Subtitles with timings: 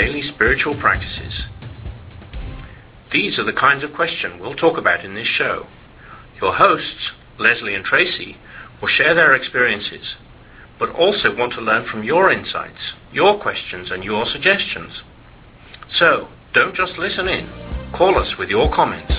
[0.00, 1.42] daily spiritual practices?
[3.12, 5.66] These are the kinds of questions we'll talk about in this show.
[6.40, 8.38] Your hosts, Lesley and Tracy,
[8.80, 10.14] will share their experiences,
[10.78, 15.02] but also want to learn from your insights, your questions, and your suggestions.
[15.98, 17.92] So, don't just listen in.
[17.94, 19.12] Call us with your comments.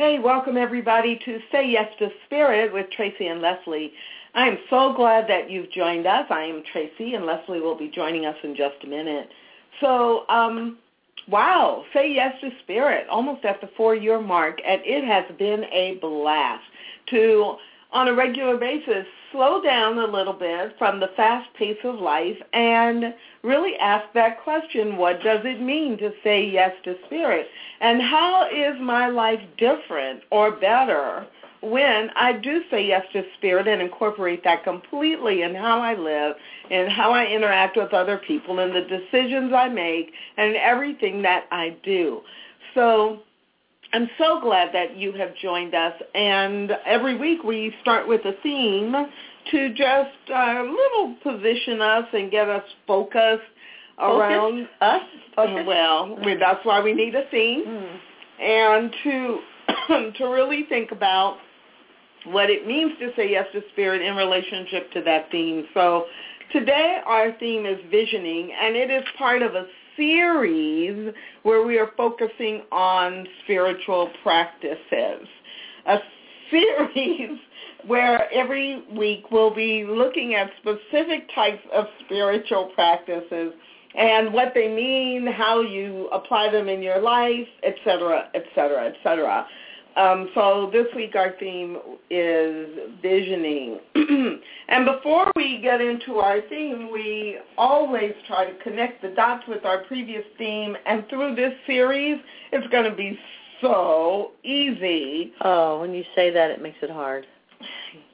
[0.00, 3.92] Hey, welcome everybody to Say Yes to Spirit with Tracy and Lesley.
[4.34, 6.24] I am so glad that you've joined us.
[6.30, 9.28] I am Tracy, and Lesley will be joining us in just a minute.
[9.78, 10.78] So, um,
[11.28, 15.98] wow, Say Yes to Spirit, almost at the four-year mark, and it has been a
[16.00, 16.64] blast
[17.10, 17.56] to,
[17.92, 22.38] on a regular basis, slow down a little bit from the fast pace of life
[22.54, 23.12] and
[23.42, 27.46] really ask that question, what does it mean to say yes to spirit?
[27.80, 31.26] And how is my life different or better
[31.62, 36.36] when I do say yes to spirit and incorporate that completely in how I live
[36.70, 41.44] and how I interact with other people and the decisions I make and everything that
[41.50, 42.22] I do.
[42.74, 43.20] So
[43.92, 45.94] I'm so glad that you have joined us.
[46.14, 48.94] And every week we start with a theme
[49.50, 53.42] to just uh, little position us and get us focused
[53.98, 55.02] around us.
[55.36, 55.64] Focus?
[55.66, 57.98] Well, that's why we need a theme, mm.
[58.40, 59.38] and to
[60.18, 61.38] to really think about
[62.24, 65.66] what it means to say yes to spirit in relationship to that theme.
[65.74, 66.06] So
[66.52, 69.66] today our theme is visioning, and it is part of a
[69.96, 75.26] series where we are focusing on spiritual practices.
[75.86, 75.98] A
[76.50, 77.38] series
[77.86, 83.52] where every week we'll be looking at specific types of spiritual practices
[83.94, 89.46] and what they mean, how you apply them in your life, etc., etc., etc.
[90.34, 91.76] So this week our theme
[92.08, 92.68] is
[93.02, 93.80] visioning.
[94.68, 99.64] and before we get into our theme, we always try to connect the dots with
[99.64, 100.76] our previous theme.
[100.86, 102.18] And through this series,
[102.52, 103.18] it's going to be
[103.60, 105.32] so easy.
[105.42, 107.26] Oh, when you say that, it makes it hard.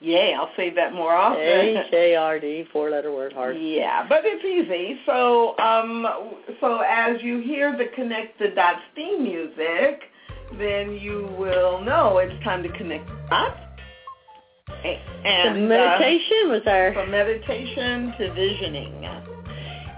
[0.01, 1.41] Yeah, I'll say that more often.
[1.41, 3.57] H-A-R-D, four-letter word, hard.
[3.59, 5.01] Yeah, but it's easy.
[5.07, 6.07] So, um,
[6.61, 10.03] so as you hear the Connect the Dots theme music,
[10.59, 13.61] then you will know it's time to connect the dots.
[15.25, 19.03] And so meditation uh, was our from meditation to visioning.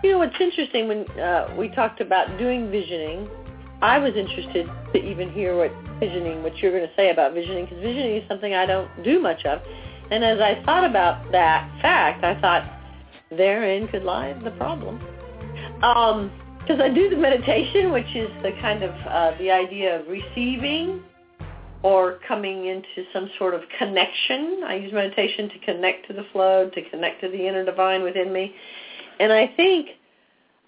[0.03, 3.29] You know what's interesting when uh, we talked about doing visioning,
[3.83, 7.65] I was interested to even hear what visioning, what you're going to say about visioning,
[7.65, 9.61] because visioning is something I don't do much of.
[10.11, 12.71] And as I thought about that fact, I thought
[13.31, 15.01] therein could lie the problem.
[15.83, 20.07] Um, because I do the meditation, which is the kind of uh, the idea of
[20.07, 21.03] receiving
[21.83, 24.63] or coming into some sort of connection.
[24.67, 28.33] I use meditation to connect to the flow, to connect to the inner divine within
[28.33, 28.55] me.
[29.19, 29.89] And I think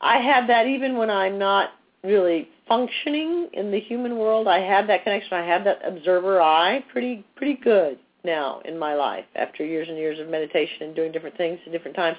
[0.00, 1.70] I have that even when I'm not
[2.02, 4.46] really functioning in the human world.
[4.46, 5.32] I have that connection.
[5.34, 9.98] I have that observer eye pretty pretty good now in my life after years and
[9.98, 12.16] years of meditation and doing different things at different times.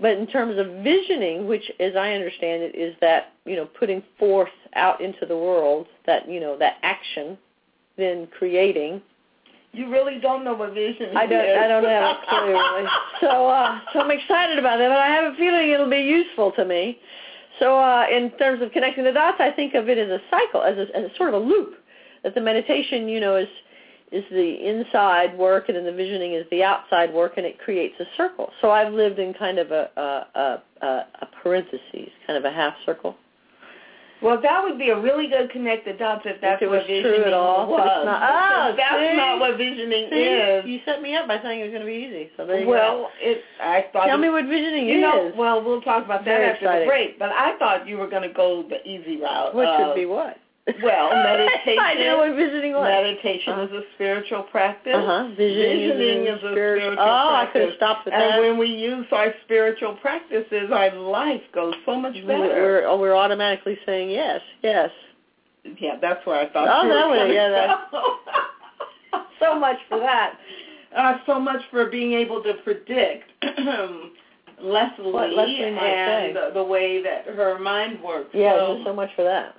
[0.00, 4.02] But in terms of visioning, which as I understand it is that, you know, putting
[4.18, 7.36] forth out into the world that, you know, that action,
[7.96, 9.02] then creating.
[9.72, 11.58] You really don't know what vision I don't is.
[11.58, 12.88] I don't have a clue really.
[13.20, 16.52] So uh so I'm excited about that, but I have a feeling it'll be useful
[16.52, 16.98] to me.
[17.62, 20.62] So uh in terms of connecting the dots, I think of it as a cycle,
[20.62, 21.74] as a, as a sort of a loop.
[22.24, 23.48] That the meditation, you know, is
[24.10, 27.94] is the inside work and then the visioning is the outside work and it creates
[28.00, 28.50] a circle.
[28.60, 30.86] So I've lived in kind of a, a, a,
[31.22, 33.16] a parentheses, kind of a half circle.
[34.22, 36.86] Well, that would be a really good connect the dots if that's if what was
[36.86, 37.66] visioning true at all.
[37.68, 37.82] was.
[37.82, 38.22] It's not.
[38.62, 39.16] Oh, that's see?
[39.16, 40.16] not what visioning See?
[40.22, 40.64] is.
[40.66, 42.30] You set me up by saying it was going to be easy.
[42.36, 43.42] So there you well, it.
[43.60, 44.06] I thought.
[44.06, 45.02] Tell it, me what visioning you is.
[45.02, 46.86] know, well, we'll talk about that Very after exciting.
[46.86, 47.18] the break.
[47.18, 49.54] But I thought you were going to go the easy route.
[49.54, 50.36] What of, should be what?
[50.82, 51.78] Well, meditation.
[51.82, 52.84] I know what visioning was.
[52.88, 53.62] Meditation Uh-huh.
[53.64, 54.94] is a spiritual practice.
[54.94, 55.28] Uh-huh.
[55.36, 56.92] Visioning, Visioning is a spiritual.
[56.92, 57.62] spiritual Oh, I could practice.
[57.70, 58.40] have stopped with And that.
[58.40, 62.38] when we use our spiritual practices, our life goes so much better.
[62.38, 64.90] We're, oh, we're automatically saying yes, yes.
[65.80, 66.68] Yeah, that's where I thought.
[66.68, 68.02] Oh, you were that way, yeah, from.
[69.40, 70.38] so much for that.
[70.96, 73.24] Uh, so much for being able to predict
[74.62, 78.30] Lesley, Lesley and the, the way that her mind works.
[78.32, 79.54] Yeah, so, so much for that.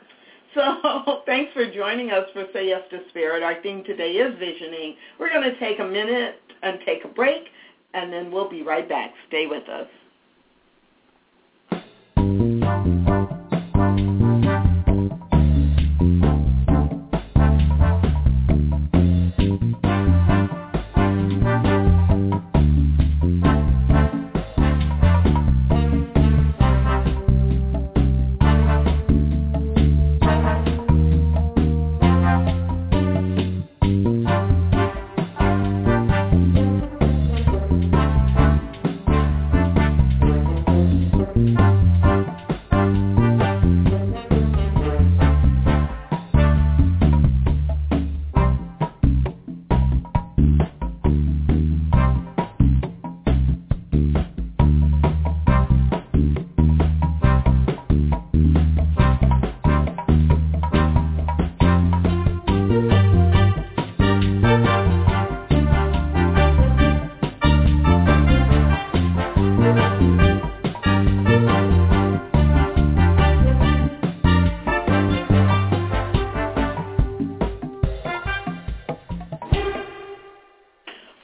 [0.56, 3.42] so thanks for joining us for Say Yes to Spirit.
[3.44, 4.96] Our theme today is visioning.
[5.20, 7.46] We're going to take a minute and take a break,
[7.94, 9.14] and then we'll be right back.
[9.28, 9.88] Stay with us.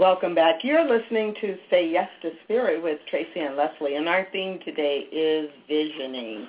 [0.09, 0.63] Welcome back.
[0.63, 5.05] You're listening to Say Yes to Spirit with Tracy and Lesley, and our theme today
[5.11, 6.47] is visioning.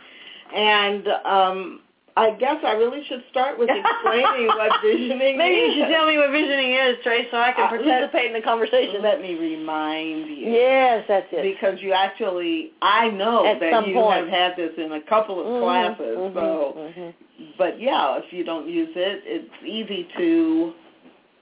[0.56, 1.80] And um,
[2.16, 5.76] I guess I really should start with explaining what visioning Maybe is.
[5.76, 8.40] you should tell me what visioning is, Trace, so I can Uh, participate in the
[8.40, 9.02] conversation.
[9.02, 10.52] Let me remind you.
[10.52, 11.42] yes, that's it.
[11.42, 14.20] Because you actually, I know At that you point.
[14.20, 16.16] have had this in a couple of Mhm, classes.
[16.16, 17.14] mhm, So, mhm.
[17.58, 20.72] but yeah, if you don't use it, it's easy to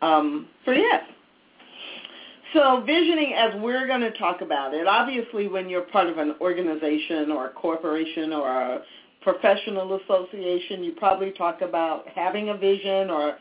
[0.02, 1.04] um, forget.
[2.54, 6.34] So visioning, as we're going to talk about it, obviously when you're part of an
[6.40, 8.82] organization or a corporation or a
[9.20, 13.36] professional association, you probably talk about having a vision or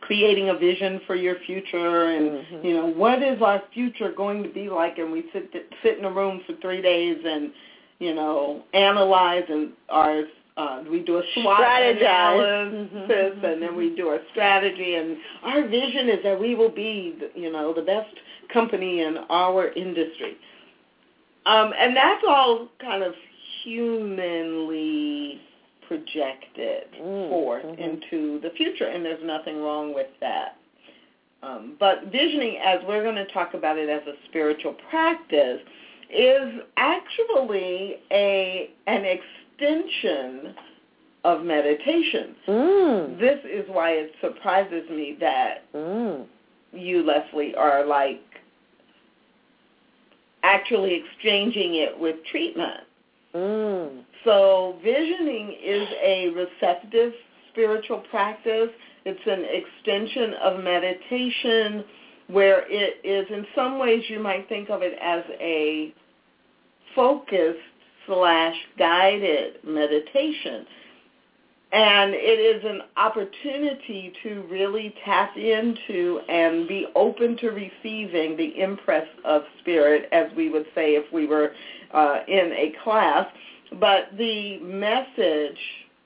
[0.00, 2.64] creating a vision for your future and Mhm.
[2.64, 5.52] you know what is our future going to be like and we sit
[5.82, 7.52] sit in a room for 3 days and
[7.98, 10.24] you know analyze and our
[10.56, 13.44] uh, we do a SWOT analysis Mhm.
[13.44, 17.40] and then we do our strategy and our vision is that we will be the-
[17.40, 18.14] you know the best
[18.52, 20.36] company in our industry
[21.46, 23.14] um, and that's all kind of
[23.62, 25.40] humanly
[25.88, 27.78] projected Mm, forth mhm.
[27.78, 30.56] into the future, and there's nothing wrong with that.
[31.42, 35.60] Um, but visioning, as we're going to talk about it as a spiritual practice,
[36.10, 39.04] is actually a an
[39.60, 40.54] extension
[41.24, 42.34] of meditation.
[42.48, 43.18] Mm.
[43.20, 46.26] This is why it surprises me that Mm.
[46.72, 48.22] you, Lesley, are like
[50.42, 52.84] actually exchanging it with treatment.
[53.34, 54.04] Mm.
[54.24, 57.14] So visioning is a receptive
[57.52, 58.70] spiritual practice.
[59.04, 61.84] It's an extension of meditation
[62.28, 65.92] where it is in some ways you might think of it as a
[66.94, 67.58] focused
[68.06, 70.66] slash guided meditation.
[71.72, 78.60] And it is an opportunity to really tap into and be open to receiving the
[78.60, 81.52] impress of spirit, as we would say if we were
[81.94, 83.26] uh, in a class.
[83.78, 85.58] But the message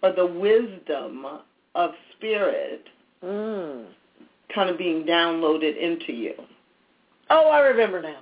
[0.02, 1.24] or the wisdom
[1.74, 2.86] of spirit
[3.24, 3.86] Mm.
[4.54, 6.34] kind of being downloaded into you.
[7.30, 8.18] Oh, I remember now.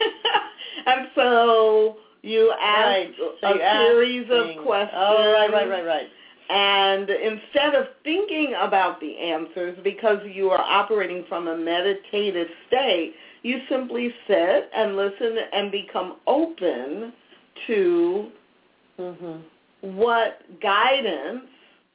[0.86, 3.14] and so you ask Right.
[3.42, 4.90] A you series of questions.
[4.94, 6.08] Oh, right, right, right, right.
[6.50, 13.14] And instead of thinking about the answers, because you are operating from a meditative state,
[13.42, 17.12] you simply sit and listen and become open
[17.68, 18.32] to
[18.98, 19.42] Mhm.
[19.80, 21.46] what guidance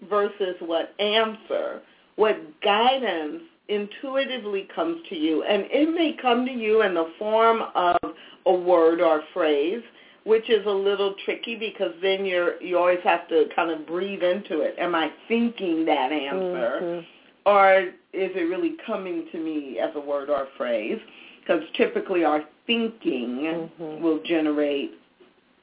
[0.04, 1.82] versus what answer,
[2.16, 5.44] what guidance intuitively comes to you.
[5.44, 7.98] And it may come to you in the form of
[8.46, 9.84] a word or phrase,
[10.26, 14.24] which is a little tricky because then you're you always have to kind of breathe
[14.24, 14.76] into it.
[14.78, 16.80] Am I thinking that answer?
[16.82, 17.06] Mhm.
[17.48, 21.00] or is it really coming to me as a word or a phrase?
[21.42, 24.00] Because typically our thinking Mhm.
[24.00, 24.96] will generate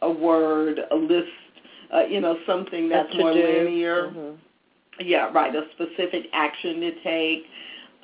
[0.00, 1.32] a word, a list,
[1.92, 3.64] uh, you know, something that's A more to-do.
[3.64, 4.12] linear.
[4.14, 4.36] Mhm.
[5.00, 7.46] Yeah, right, a specific action to take.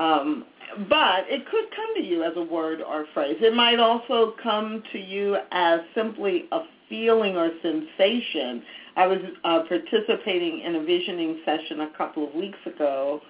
[0.01, 0.45] Um,
[0.89, 3.37] but it could come to you as a word or phrase.
[3.41, 8.63] It might also come to you as simply a feeling or sensation.
[8.97, 13.21] I was uh, participating in a visioning session a couple of weeks ago,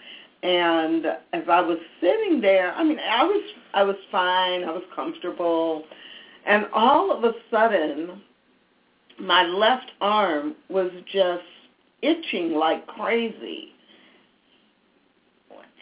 [0.43, 3.43] and as I was sitting there, I mean, I was
[3.75, 5.85] I was fine, I was comfortable,
[6.47, 8.23] and all of a sudden,
[9.21, 11.43] my left arm was just
[12.03, 13.73] itching like crazy.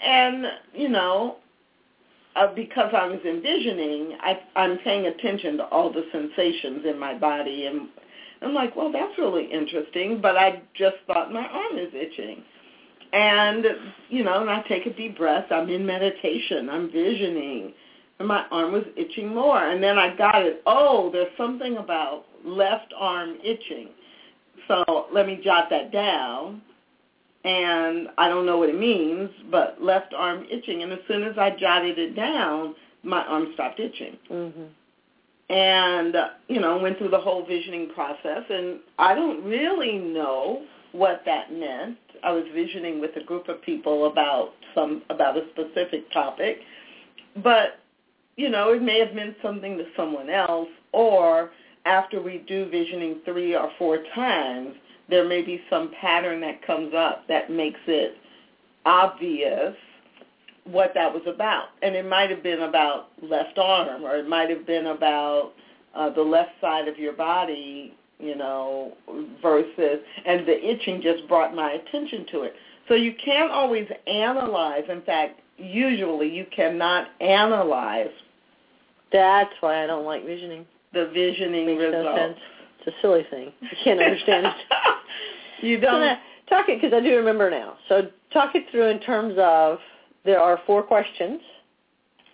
[0.04, 1.36] And, you know,
[2.36, 7.16] uh, because I was envisioning, I, I'm paying attention to all the sensations in my
[7.16, 7.66] body.
[7.66, 7.88] And
[8.42, 12.42] I'm like, well, that's really interesting, but I just thought my arm is itching.
[13.12, 13.64] And,
[14.10, 15.46] you know, and I take a deep breath.
[15.50, 16.68] I'm in meditation.
[16.68, 17.72] I'm visioning.
[18.18, 19.70] And my arm was itching more.
[19.70, 20.62] And then I got it.
[20.66, 23.88] Oh, there's something about left arm itching.
[24.68, 26.60] So let me jot that down.
[27.46, 30.82] And I don't know what it means, but left arm itching.
[30.82, 32.74] And as soon as I jotted it down,
[33.04, 34.16] my arm stopped itching.
[34.28, 34.64] Mm-hmm.
[35.48, 36.16] And
[36.48, 38.42] you know went through the whole visioning process.
[38.50, 41.98] And i don't really know what that meant.
[42.24, 46.58] I was visioning with a group of people about some about a specific topic.
[47.44, 47.78] But
[48.34, 50.68] you know it may have meant something to someone else.
[50.90, 51.52] Or
[51.84, 54.74] after we do visioning three or four times
[55.08, 58.16] there may be some pattern that comes up that makes it
[58.84, 59.74] obvious
[60.64, 61.68] what that was about.
[61.82, 65.52] And it might have been about left arm or it might have been about
[65.94, 68.92] uh, the left side of your body, you know,
[69.40, 72.54] versus, and the itching just brought my attention to it.
[72.88, 74.84] So you can't always analyze.
[74.88, 78.10] In fact, usually you cannot analyze.
[79.12, 80.66] That's why I don't like visioning.
[80.92, 82.04] The visioning Makes results.
[82.04, 82.38] No sense.
[82.80, 83.52] It's a silly thing.
[83.62, 84.54] I can't understand it.
[85.60, 86.18] you don't.
[86.48, 87.76] So talk it because I do remember now.
[87.88, 89.78] So talk it through in terms of
[90.24, 91.40] there are four questions.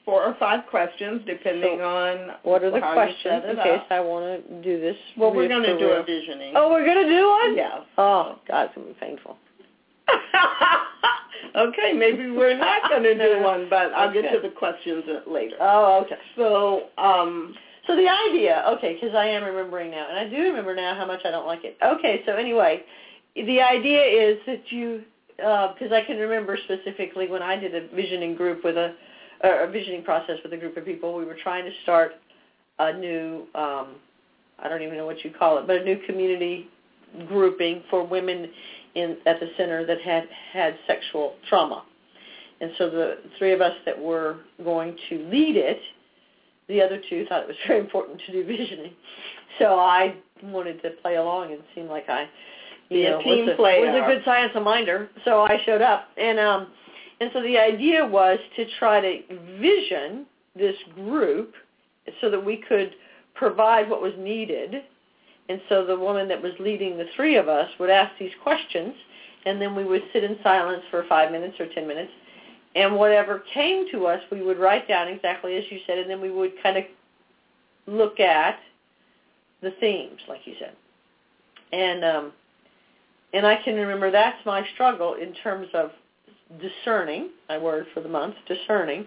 [0.05, 4.45] Four or five questions, depending so on what are the questions in case I want
[4.49, 4.97] to do this.
[5.17, 6.55] Well, we're going to do a visioning.
[6.57, 7.57] Oh, we're going to do one.
[7.57, 7.85] Yeah.
[7.97, 9.37] Oh, God, it's going to be painful.
[11.57, 14.23] okay, maybe we're not going to do one, but I'll okay.
[14.23, 15.55] get to the questions later.
[15.61, 16.19] Oh, okay.
[16.37, 17.55] So, um,
[17.87, 21.07] so the idea, okay, because I am remembering now, and I do remember now how
[21.07, 21.76] much I don't like it.
[21.81, 22.83] Okay, so anyway,
[23.35, 25.03] the idea is that you
[25.37, 28.95] because uh, I can remember specifically when I did a visioning group with a,
[29.43, 31.15] a visioning process with a group of people.
[31.15, 32.12] We were trying to start
[32.79, 33.97] a new, um,
[34.59, 36.69] I don't even know what you call it, but a new community
[37.27, 38.51] grouping for women
[38.95, 41.85] in at the center that had had sexual trauma.
[42.61, 45.81] And so the three of us that were going to lead it,
[46.69, 48.93] the other two thought it was very important to do visioning.
[49.59, 52.29] So I wanted to play along and seem like I
[52.93, 53.93] know, a team was a, player.
[53.93, 56.09] was a good science of minder, so I showed up.
[56.17, 56.69] And um
[57.21, 59.21] and so the idea was to try to
[59.61, 61.55] vision this group
[62.21, 62.95] so that we could
[63.35, 64.83] provide what was needed.
[65.49, 68.95] And so the woman that was leading the three of us would ask these questions
[69.45, 72.13] and then we would sit in silence for 5 minutes or 10 minutes
[72.75, 76.21] and whatever came to us we would write down exactly as you said and then
[76.21, 76.85] we would kind of
[77.87, 78.59] look at
[79.63, 80.75] the themes like you said.
[81.73, 82.33] And um
[83.33, 85.91] and I can remember that's my struggle in terms of
[86.61, 89.07] discerning, my word for the month, discerning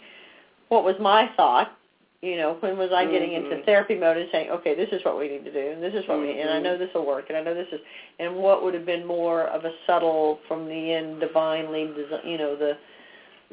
[0.69, 1.77] what was my thought,
[2.21, 3.51] you know, when was I getting mm-hmm.
[3.51, 5.93] into therapy mode and saying, okay, this is what we need to do, and this
[5.93, 6.37] is what mm-hmm.
[6.37, 7.79] we, and I know this will work, and I know this is,
[8.19, 11.91] and what would have been more of a subtle, from the end, divinely,
[12.25, 12.77] you know, the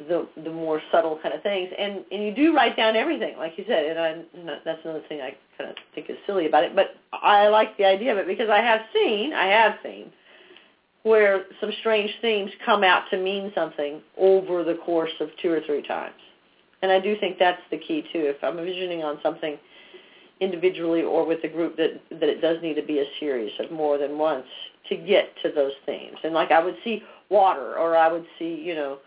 [0.09, 3.59] the the more subtle kind of things, and and you do write down everything, like
[3.59, 6.75] you said, and I that's another thing I kind of think is silly about it,
[6.75, 10.11] but I like the idea of it because I have seen, I have seen
[11.03, 15.61] where some strange themes come out to mean something over the course of two or
[15.67, 16.15] three times.
[16.83, 18.21] And I do think that's the key too.
[18.27, 19.59] If I'm visioning on something
[20.41, 23.71] individually or with a group that that it does need to be a series of
[23.71, 24.47] more than once
[24.89, 26.17] to get to those themes.
[26.25, 28.99] And like I would see water or I would see, you know,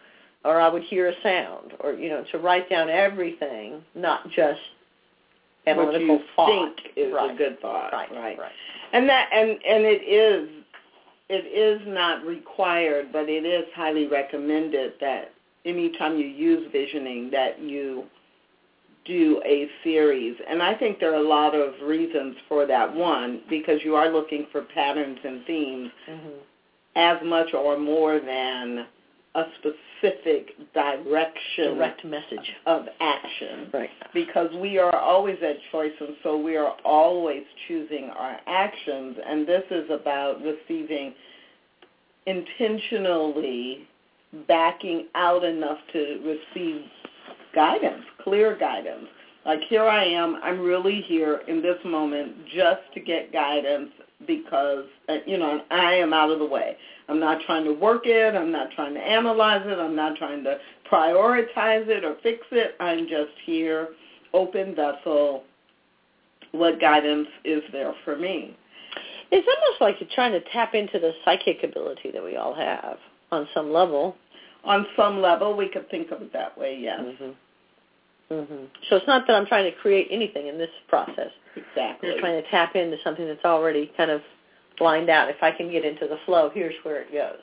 [0.45, 4.59] or I would hear a sound or you know, to write down everything, not just
[5.67, 6.75] analytical what you thought.
[6.75, 7.31] think is right.
[7.33, 7.91] a good thought.
[7.91, 8.09] Right.
[8.11, 8.39] Right.
[8.39, 8.51] right.
[8.93, 10.49] And that and and it is
[11.29, 15.31] it is not required, but it is highly recommended that
[15.65, 18.05] anytime you use visioning that you
[19.05, 20.35] do a series.
[20.47, 22.93] And I think there are a lot of reasons for that.
[22.93, 26.29] One, because you are looking for patterns and themes mm-hmm.
[26.95, 28.85] as much or more than
[29.35, 33.69] a specific direction direct message of action.
[33.73, 33.89] Right.
[34.13, 39.47] Because we are always at choice and so we are always choosing our actions and
[39.47, 41.13] this is about receiving
[42.25, 43.87] intentionally
[44.47, 46.81] backing out enough to receive
[47.53, 49.07] guidance, clear guidance.
[49.45, 53.91] Like here I am, I'm really here in this moment just to get guidance
[54.27, 56.77] because uh, you know I am out of the way.
[57.07, 58.35] I'm not trying to work it.
[58.35, 59.77] I'm not trying to analyze it.
[59.77, 60.57] I'm not trying to
[60.91, 62.75] prioritize it or fix it.
[62.79, 63.89] I'm just here,
[64.33, 65.43] open vessel.
[66.51, 68.57] What guidance is there for me?
[69.31, 72.97] It's almost like you're trying to tap into the psychic ability that we all have
[73.31, 74.15] on some level.
[74.63, 76.77] On some level, we could think of it that way.
[76.79, 77.01] Yes.
[77.01, 78.33] Mm-hmm.
[78.33, 78.65] Mm-hmm.
[78.89, 81.29] So it's not that I'm trying to create anything in this process.
[81.55, 82.11] Exactly.
[82.11, 84.21] I'm trying to tap into something that's already kind of
[84.79, 85.29] lined out.
[85.29, 87.41] If I can get into the flow, here's where it goes.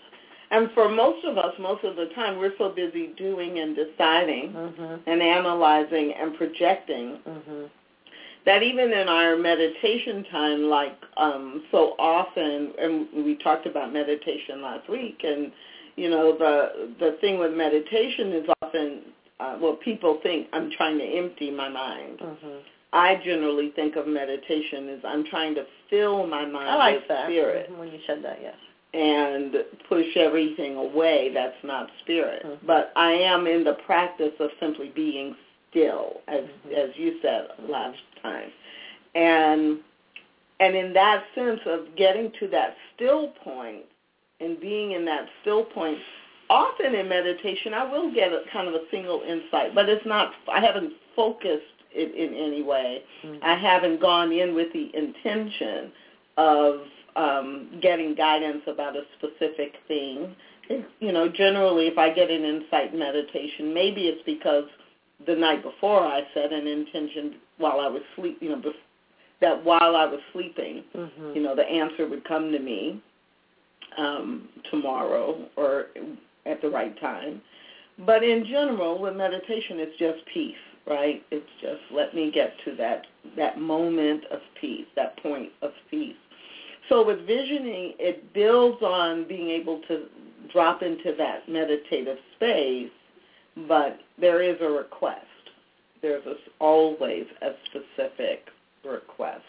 [0.51, 4.53] And for most of us, most of the time, we're so busy doing and deciding
[4.53, 4.95] Mm-hmm.
[5.11, 7.65] and analyzing and projecting Mm-hmm.
[8.45, 14.61] that even in our meditation time, like um, so often, and we talked about meditation
[14.63, 15.53] last week, and
[15.97, 19.01] you know the the thing with meditation is often
[19.41, 22.19] uh, well, people think I'm trying to empty my mind.
[22.19, 22.59] Mm-hmm.
[22.93, 27.09] I generally think of meditation as I'm trying to fill my mind I like with
[27.09, 28.39] that spirit when you said that.
[28.43, 28.55] Yes.
[28.95, 29.55] and
[29.89, 32.45] push everything away that's not spirit.
[32.45, 32.59] Mhm.
[32.67, 35.35] But I am in the practice of simply being
[35.71, 36.73] still, as Mhm.
[36.75, 38.53] as you said last time,
[39.15, 39.83] and
[40.61, 43.85] and in that sense of getting to that still point
[44.41, 45.99] and being in that still point.
[46.51, 50.35] Often in meditation, I will get a kind of a single insight, but it's not.
[50.49, 53.03] I haven't focused it in any way.
[53.25, 53.39] Mhm.
[53.43, 55.93] I haven't gone in with the intention
[56.37, 56.81] of
[57.15, 60.35] um, getting guidance about a specific thing.
[60.69, 64.65] It, you know, generally, if I get an insight in meditation, maybe it's because
[65.27, 68.39] the night before I set an intention while I was sleep.
[68.41, 68.75] You know, bef-
[69.41, 71.35] that while I was sleeping, Mhm.
[71.35, 73.01] you know, the answer would come to me
[73.99, 75.89] um, tomorrow or
[76.47, 77.43] at the right time.
[77.99, 81.23] But in general, with meditation, it's just peace, right?
[81.31, 86.17] It's just let me get to that that moment of peace, that point of peace.
[86.89, 90.07] So with visioning, it builds on being able to
[90.53, 92.91] drop into that meditative space,
[93.69, 95.27] but there is a request.
[96.03, 98.49] There's a, always a specific
[98.85, 99.45] request.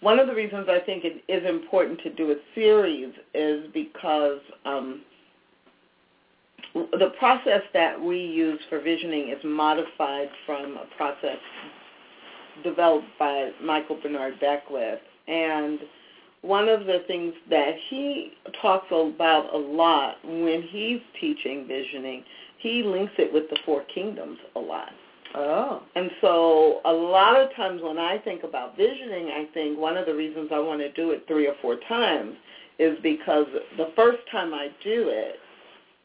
[0.00, 4.40] One of the reasons I think it is important to do a series is because
[4.64, 5.02] um,
[6.74, 11.38] the process that we use for visioning is modified from a process
[12.62, 15.00] developed by Michael Bernard Beckwith.
[15.28, 15.80] And
[16.42, 22.24] one of the things that he talks about a lot when he's teaching visioning,
[22.58, 24.90] he links it with the four kingdoms a lot.
[25.34, 25.82] Oh.
[25.94, 30.06] And so a lot of times when I think about visioning, I think one of
[30.06, 32.34] the reasons I want to do it three or four times
[32.78, 35.36] is because the first time I do it,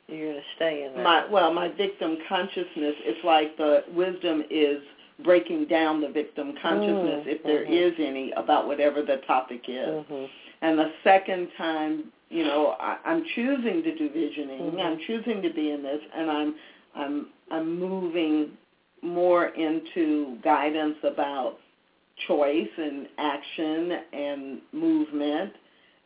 [0.08, 1.04] You're going to stay in there.
[1.04, 4.82] my well, my victim consciousness, it's like the wisdom is
[5.24, 7.72] breaking down the victim consciousness, Mm, if there mhm.
[7.72, 10.06] is any, about whatever the topic is.
[10.08, 10.26] hmm
[10.62, 14.72] And the second time, you know, I, I'm choosing to do visioning.
[14.72, 14.80] Mhm.
[14.86, 16.56] I'm choosing to be in this, and I'm
[16.96, 18.52] I'm I'm moving
[19.02, 21.60] more into guidance about
[22.28, 25.54] choice and action and movement.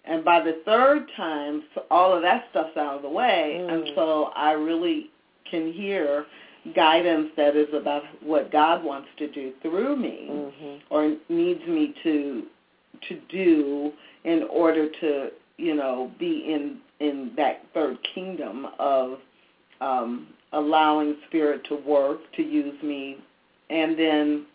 [0.05, 3.95] And by the third time, all of that stuff's out of the way, and Mm.
[3.95, 5.09] so I really
[5.45, 6.25] can hear
[6.75, 11.93] guidance that is about what God wants to do through me hmm or needs me
[12.03, 12.43] to
[13.07, 13.91] to do
[14.25, 19.19] in order to you know be in in that third kingdom of
[19.81, 23.17] um allowing spirit to work to use me.
[23.69, 24.45] And then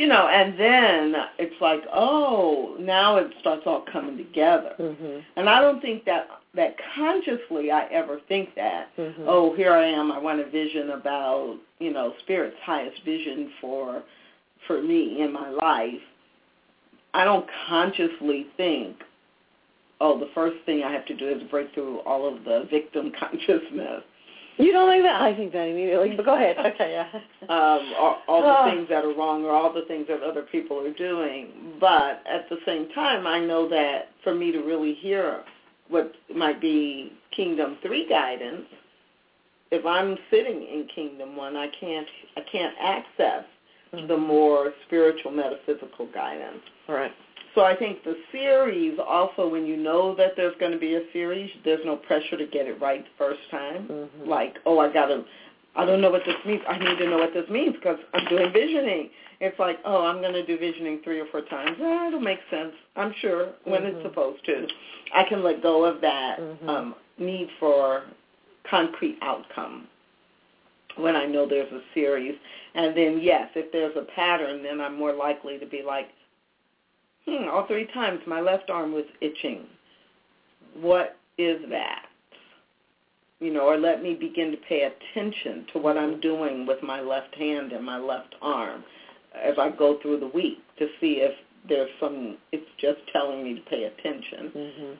[0.00, 5.48] you know and then it's like oh now it starts all coming together hmm and
[5.48, 10.10] i don't think that that consciously i ever think that hmm oh, here I am.
[10.10, 14.02] I want a vision about, you know, Spirit's highest vision for
[14.66, 16.02] for me in my life.
[17.14, 18.96] I don't consciously think,
[20.00, 23.12] oh, the first thing I have to do is break through all of the victim
[23.18, 24.02] consciousness,
[24.60, 25.20] You don't think that?
[25.20, 26.14] I think that immediately.
[26.16, 26.56] But go ahead.
[26.74, 27.08] Okay, yeah.
[27.48, 28.64] um, all, all Ah.
[28.66, 31.48] the things that are wrong or all the things that other people are doing.
[31.80, 35.42] But at the same time, I know that for me to really hear
[35.88, 38.66] what might be Kingdom Three guidance,
[39.70, 43.44] if I'm sitting in Kingdom One, I can't I can't access
[44.08, 46.62] the more spiritual metaphysical guidance.
[46.88, 47.10] Right.
[47.54, 51.02] So I think the series also, when you know that there's going to be a
[51.12, 53.88] series, there's no pressure to get it right the first time.
[53.88, 54.26] Mhm.
[54.28, 55.24] Like, oh, I got to,
[55.74, 56.62] I don't know what this means.
[56.68, 59.10] I need to know what this means because I'm doing visioning.
[59.40, 61.76] It's like, oh, I'm going to do visioning three or four times.
[61.80, 64.02] Eh, it'll make sense, I'm sure, when it's Mhm.
[64.02, 64.68] supposed to.
[65.12, 66.68] I can let go of that Mhm.
[66.68, 68.04] um, need for
[68.64, 69.88] concrete outcome
[70.96, 72.36] when I know there's a series.
[72.74, 76.10] And then, yes, if there's a pattern, then I'm more likely to be like,
[77.26, 79.66] hmm, all three times my left arm was itching.
[80.80, 82.06] What is that?
[83.40, 87.00] You know, or let me begin to pay attention to what I'm doing with my
[87.00, 88.84] left hand and my left arm
[89.34, 91.32] as I go through the week to see if
[91.68, 94.50] there's some, it's just telling me to pay attention.
[94.52, 94.92] hmm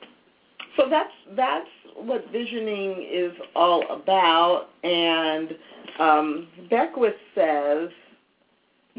[0.77, 5.51] So that's that's what visioning is all about, and
[5.99, 7.91] Um, Beckwith says,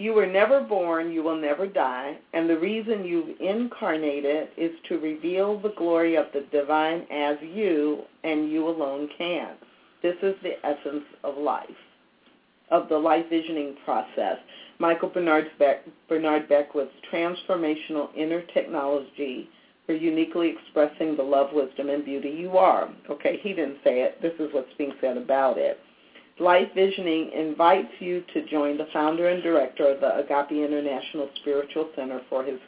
[0.02, 5.00] you were never born, you will never die, and the reason you've incarnated is to
[5.00, 9.54] reveal the glory of the divine as you, and you alone can.
[10.02, 11.70] This is the essence of life,
[12.72, 14.38] of the life visioning process.
[14.80, 19.48] Michael Bernard, Beck, Bernard Beckwith's transformational inner technology
[19.86, 22.90] for uniquely expressing the love, wisdom, and beauty you are.
[23.10, 24.20] Okay, he didn't say it.
[24.20, 25.80] This is what's being said about it.
[26.42, 31.90] Life Visioning invites you to join the founder and director of the Agape International Spiritual
[31.96, 32.60] Center for his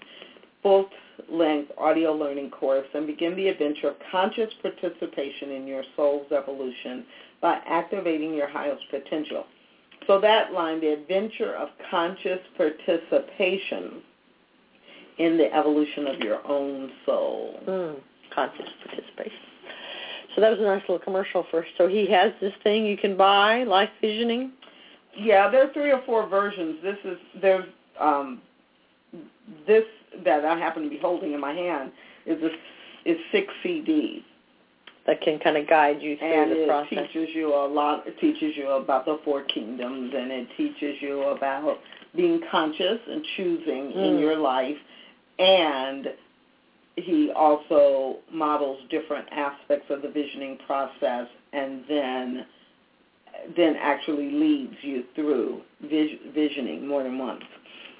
[0.61, 7.03] full-length audio learning course and begin the adventure of conscious participation in your soul's evolution
[7.41, 9.45] by activating your highest potential.
[10.05, 14.03] So that line, the adventure of conscious participation
[15.17, 17.59] in the evolution of your own soul.
[17.67, 17.95] Mm,
[18.35, 19.52] conscious participation.
[20.35, 21.65] So that was a nice little commercial for.
[21.77, 24.51] So he has this thing you can buy, life visioning.
[25.15, 26.77] Yeah, there are three or four versions.
[26.81, 27.65] This is there's
[27.99, 28.41] um,
[29.67, 29.83] this
[30.25, 31.91] that I happen to be holding in my hand
[32.25, 34.23] is a, is six CDs
[35.05, 37.07] that can kind of guide you through and the it process.
[37.13, 38.07] teaches you a lot.
[38.07, 41.77] It teaches you about the four kingdoms, and it teaches you about
[42.15, 44.19] being conscious and choosing in Mm.
[44.19, 44.77] your life.
[45.39, 46.07] And
[46.95, 52.45] he also models different aspects of the visioning process, and then
[53.57, 57.43] then actually leads you through vis- visioning more than once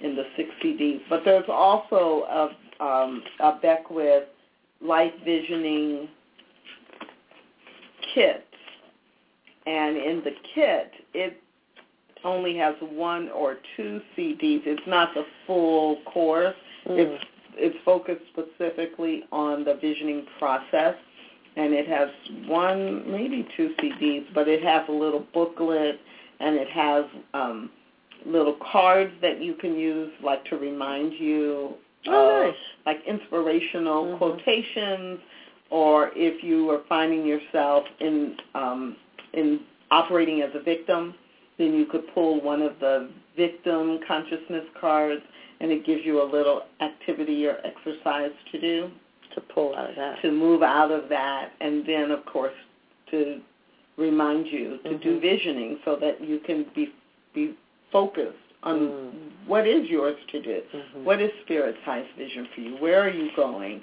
[0.02, 1.02] in the six CDs.
[1.10, 4.26] But there's also a, um, a Beckwith
[4.82, 6.08] life visioning
[8.14, 8.46] kit,
[9.66, 11.42] and in the kit, it
[12.24, 14.62] only has one or two CDs.
[14.66, 16.56] It's not the full course.
[16.88, 17.00] Mm.
[17.00, 17.24] It's
[17.58, 20.96] it's focused specifically on the visioning process,
[21.56, 22.10] and it has
[22.48, 26.00] one, maybe two CDs, but it has a little booklet,
[26.39, 27.70] and it has um,
[28.26, 31.76] little cards that you can use, like to remind you
[32.08, 32.56] Oh, of nice.
[32.86, 34.18] like inspirational Mhm.
[34.18, 35.20] quotations,
[35.70, 38.98] or if you are finding yourself in um,
[39.34, 41.13] in operating as a victim,
[41.58, 45.24] then you could pull one of the victim consciousness cards,
[45.60, 48.89] and it gives you a little activity or exercise to do
[49.36, 50.22] to pull out of that.
[50.22, 52.54] to move out of that, and then of course
[53.12, 53.42] to
[53.98, 55.22] remind you to do Mhm.
[55.22, 56.92] visioning so that you can be
[57.34, 57.56] be
[57.92, 59.48] focused on Mm.
[59.48, 60.62] what is yours to do.
[60.72, 61.04] Mhm.
[61.04, 62.76] What is Spirit's highest vision for you?
[62.76, 63.82] Where are you going?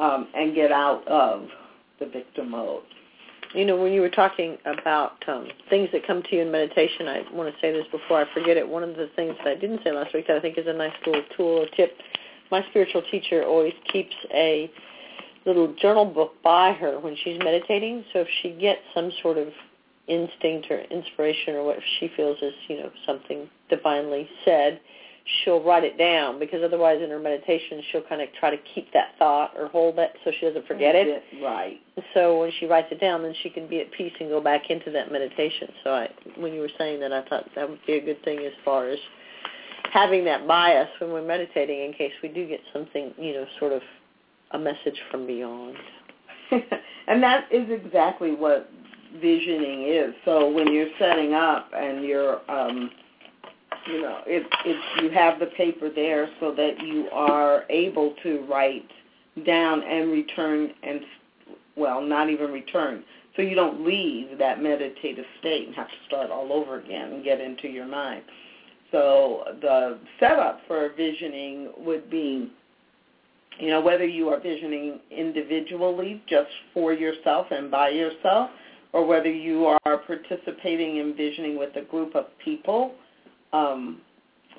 [0.00, 1.50] Um, and get out of
[1.98, 2.82] the victim mode.
[3.54, 7.08] You know, when you were talking about um, things that come to you in meditation,
[7.08, 8.68] I want to say this before I forget it.
[8.68, 10.72] One of the things that I didn't say last week that I think is a
[10.72, 11.96] nice little tool or tip,
[12.50, 14.70] my spiritual teacher always keeps a
[15.46, 18.04] little journal book by her when she's meditating.
[18.12, 19.48] So if she gets some sort of
[20.08, 24.80] instinct or inspiration or what she feels is, you know, something divinely said,
[25.44, 28.92] she'll write it down because otherwise in her meditation she'll kind of try to keep
[28.92, 31.22] that thought or hold that so she doesn't forget it.
[31.42, 31.80] Right.
[32.14, 34.70] So when she writes it down, then she can be at peace and go back
[34.70, 35.68] into that meditation.
[35.82, 36.08] So I,
[36.38, 38.88] when you were saying that, I thought that would be a good thing as far
[38.88, 38.98] as
[39.92, 43.72] having that bias when we're meditating in case we do get something, you know, sort
[43.72, 43.82] of
[44.52, 45.76] a message from beyond.
[47.08, 48.70] and that is exactly what
[49.20, 50.14] visioning is.
[50.24, 52.90] So when you're setting up and you're, um,
[53.86, 58.44] you know, it, it, you have the paper there so that you are able to
[58.50, 58.88] write
[59.44, 61.00] down and return and,
[61.76, 63.04] well, not even return.
[63.36, 67.24] So you don't leave that meditative state and have to start all over again and
[67.24, 68.22] get into your mind.
[68.90, 72.50] So the setup for visioning would be
[73.58, 78.50] you know, whether you are visioning individually just for yourself and by yourself,
[78.92, 82.94] or whether you are participating in visioning with a group of people,
[83.52, 84.00] um,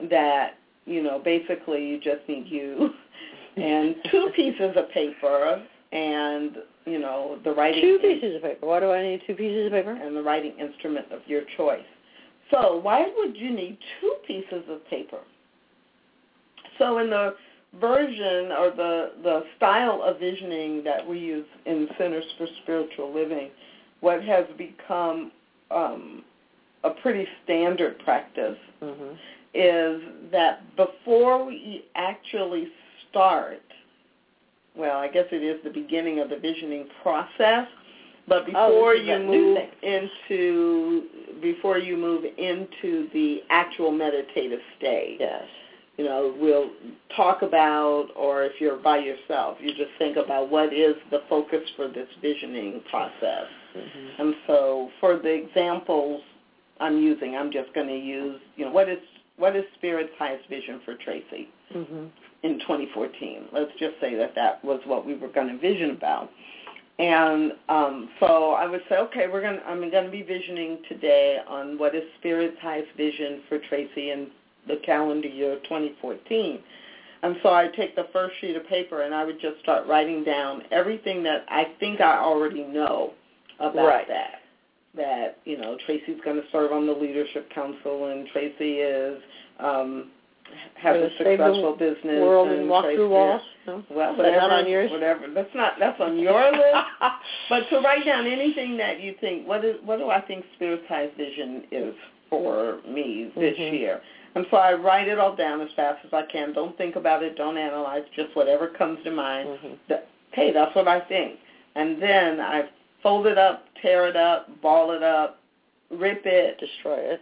[0.09, 2.89] that, you know, basically you just need you
[3.57, 8.65] and two pieces of paper and, you know, the writing Two pieces of paper.
[8.65, 9.91] Why do I need two pieces of paper?
[9.91, 11.85] and the writing instrument of your choice.
[12.51, 15.19] So why would you need two pieces of paper?
[16.77, 17.35] So in the
[17.79, 23.49] version or the, the style of visioning that we use in Centers for Spiritual Living,
[23.99, 25.31] what has become
[25.71, 26.23] um,
[26.83, 29.15] a pretty standard practice Mm-hmm.
[29.55, 32.67] is that before we actually
[33.09, 33.61] start,
[34.75, 37.65] well, I guess it is the beginning of the visioning process,
[38.27, 41.03] but before Oh, you move into
[41.41, 45.43] before you move into the actual meditative state, Yes.
[45.97, 46.69] you know, we'll
[47.15, 51.61] talk about, or if you're by yourself, you just think about what is the focus
[51.75, 53.47] for this visioning process.
[53.75, 54.21] Mm-hmm.
[54.21, 56.21] And so for the examples
[56.79, 57.35] I'm using.
[57.35, 58.99] I'm just going to use, you know, what is
[59.37, 62.07] what is Spirit's highest vision for Tracy hmm
[62.43, 63.45] in 2014?
[63.51, 66.29] Let's just say that that was what we were going to vision about.
[66.99, 69.59] And um, so I would say, okay, we're going.
[69.67, 74.27] I'm going to be visioning today on what is Spirit's highest vision for Tracy in
[74.67, 76.59] the calendar year 2014.
[77.23, 80.23] And so I take the first sheet of paper and I would just start writing
[80.23, 83.13] down everything that I think I already know
[83.59, 84.07] about Right.
[84.07, 84.41] that.
[84.97, 89.21] That you know Tracy's going to serve on the leadership council and Tracy is
[89.59, 90.09] um,
[90.75, 93.41] has a the successful business World and and walk Tracy, through walls.
[93.65, 93.83] No?
[93.91, 94.89] Well, whatever, not on yours?
[94.91, 95.27] whatever.
[95.33, 96.85] That's not that's on your list.
[97.49, 100.83] But to write down anything that you think, what is what do I think Spirit's
[100.87, 101.93] highest vision is
[102.29, 103.79] for me this Mhm.
[103.79, 104.01] year?
[104.35, 106.53] And so I write it all down as fast as I can.
[106.53, 107.35] Don't think about it.
[107.35, 108.03] Don't analyze.
[108.15, 109.47] Just whatever comes to mind.
[109.49, 109.77] Mhm.
[109.89, 111.39] That, hey, that's what I think.
[111.75, 112.67] And then I
[113.07, 115.39] fold it up, tear it up, ball it up,
[115.91, 117.21] rip it, Destroy it.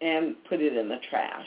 [0.00, 1.46] and put it in the trash.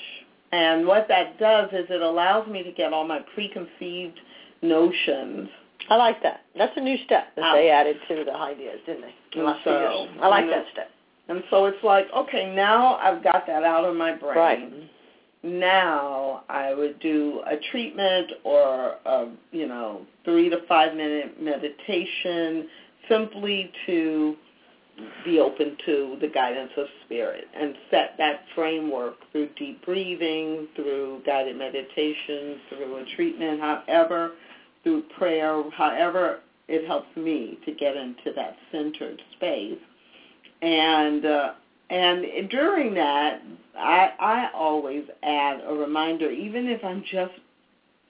[0.53, 4.19] And what that does is it allows me to get all my preconceived
[4.61, 5.49] notions
[5.89, 6.41] I like that.
[6.57, 7.55] That's a new step that Out.
[7.55, 7.81] they ah.
[7.81, 9.15] added to the ideas, didn't they?
[9.35, 10.17] The And so- years.
[10.21, 10.89] I like that step.
[11.27, 14.35] And so it's like, okay, now I've got that out of my brain.
[14.37, 14.73] Right.
[15.43, 22.69] Now I would do a treatment or a, you know, three to five minute meditation
[23.09, 24.35] simply to
[25.25, 31.21] be open to the guidance of spirit and set that framework through deep breathing, through
[31.25, 34.33] guided meditation, through a treatment, however,
[34.83, 39.79] through prayer, however it helps me to get into that centered space.
[40.61, 41.51] And uh,
[41.89, 43.41] and during that,
[43.77, 47.33] I I always add a reminder, even if I'm just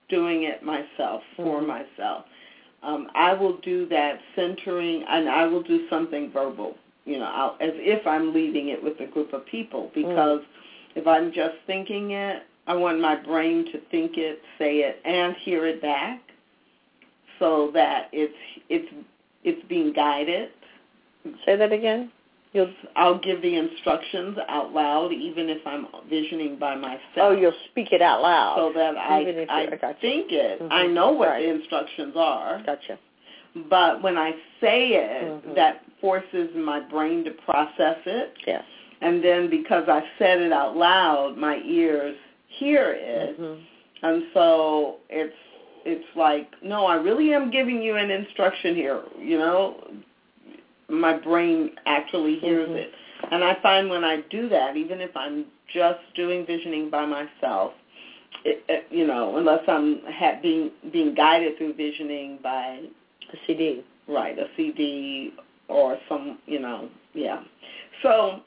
[0.10, 1.67] doing it myself for Mhm.
[1.67, 2.25] myself.
[2.83, 7.55] Um, I will do that centering, and I will do something verbal, you know, I'll,
[7.61, 9.89] as if I'm leading it with a group of people.
[9.95, 10.41] Because
[10.95, 15.35] if I'm just thinking it, I want my brain to think it, say it, and
[15.37, 16.21] hear it back,
[17.39, 18.33] so that it's
[18.69, 18.93] it's
[19.43, 20.49] it's being guided.
[21.45, 22.11] Say that again.
[22.53, 26.99] You'll I'll give the instructions out loud, even if I'm visioning by myself.
[27.17, 28.55] oh, you'll speak it out loud.
[28.57, 29.97] so that I Even I I gotcha.
[30.01, 30.61] think it.
[30.61, 30.71] Mhm.
[30.71, 31.41] I know what Right.
[31.43, 32.99] the instructions are, Gotcha.
[33.69, 35.55] but when I say it, Mhm.
[35.55, 38.63] that forces my brain to process it, Yes.
[39.01, 42.15] and then because I said it out loud, my ears
[42.49, 43.57] hear it, Mhm.
[44.03, 45.35] and so it's
[45.85, 49.01] it's like, no, I really am giving you an instruction here.
[49.19, 49.75] You know,
[50.89, 52.75] my brain actually hears Mhm.
[52.75, 52.93] it,
[53.31, 57.73] and I find when I do that, even if I'm just doing visioning by myself,
[58.43, 62.79] it, it, you know, unless I'm ha- being being guided through visioning by
[63.31, 63.83] A CD.
[64.07, 65.33] right a CD
[65.69, 67.41] or some, you know, yeah.
[68.01, 68.41] So,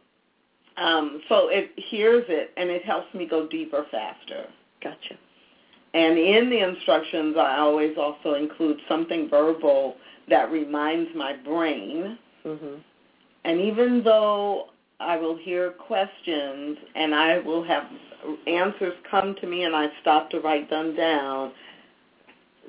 [0.76, 4.46] um, so it hears it and it helps me go deeper faster.
[4.82, 5.16] Gotcha.
[5.94, 9.96] And in the instructions, I always also include something verbal
[10.28, 12.18] that reminds my brain.
[12.46, 12.80] Mhm.
[13.44, 14.68] And even though
[15.00, 17.84] I will hear questions and I will have
[18.46, 21.52] answers come to me and I stop to write them down,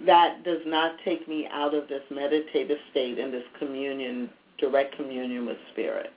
[0.06, 5.46] that does not take me out of this meditative state and this communion, direct communion
[5.46, 6.12] with spirit.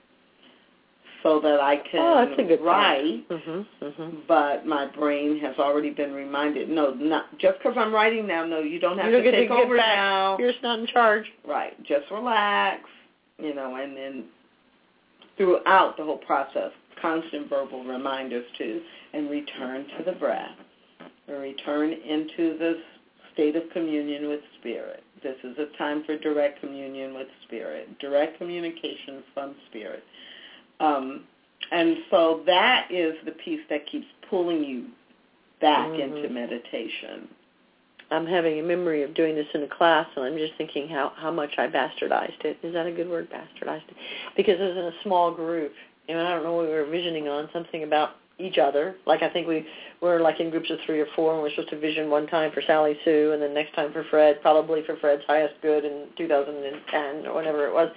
[1.23, 2.61] So that I can Oh, that's a good point.
[2.61, 3.65] write Mhm.
[3.79, 4.27] Mhm.
[4.27, 6.67] but my brain has already been reminded.
[6.67, 8.43] No, not just because I'm writing now.
[8.43, 10.37] No, you don't have You don't to take to over now.
[10.39, 11.31] You're just not in charge.
[11.45, 12.89] Right, just relax,
[13.41, 14.25] you know, and then
[15.37, 18.81] throughout the whole process, constant verbal reminders too,
[19.13, 20.55] and return to the breath,
[21.27, 22.77] and return into this
[23.33, 25.03] state of communion with spirit.
[25.23, 30.03] This is a time for direct communion with spirit, direct communication from spirit.
[30.79, 31.23] Um,
[31.71, 34.87] and so that is the piece that keeps pulling you
[35.61, 35.99] back Mhm.
[35.99, 37.33] into meditation.
[38.11, 41.13] I'm having a memory of doing this in a class, and I'm just thinking how
[41.15, 42.57] how much I bastardized it.
[42.63, 43.95] Is that a good word, bastardized it?
[44.35, 45.71] Because it was in a small group,
[46.09, 48.95] and I don't know what we were visioning on something about each other.
[49.05, 49.65] Like I think we
[50.01, 52.27] were like in groups of three or four, and we are supposed to vision one
[52.27, 55.85] time for Sally Sue, and then next time for Fred, probably for Fred's highest good
[55.85, 57.89] in 2010 or whatever it was.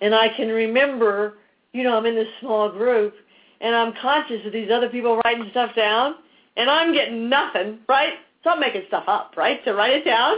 [0.00, 1.34] And I can remember,
[1.72, 3.14] you know, I'm in this small group,
[3.60, 6.16] and I'm conscious of these other people writing stuff down,
[6.56, 8.14] and I'm getting nothing, right?
[8.44, 9.64] So I'm making stuff up, right?
[9.64, 10.36] To write it down.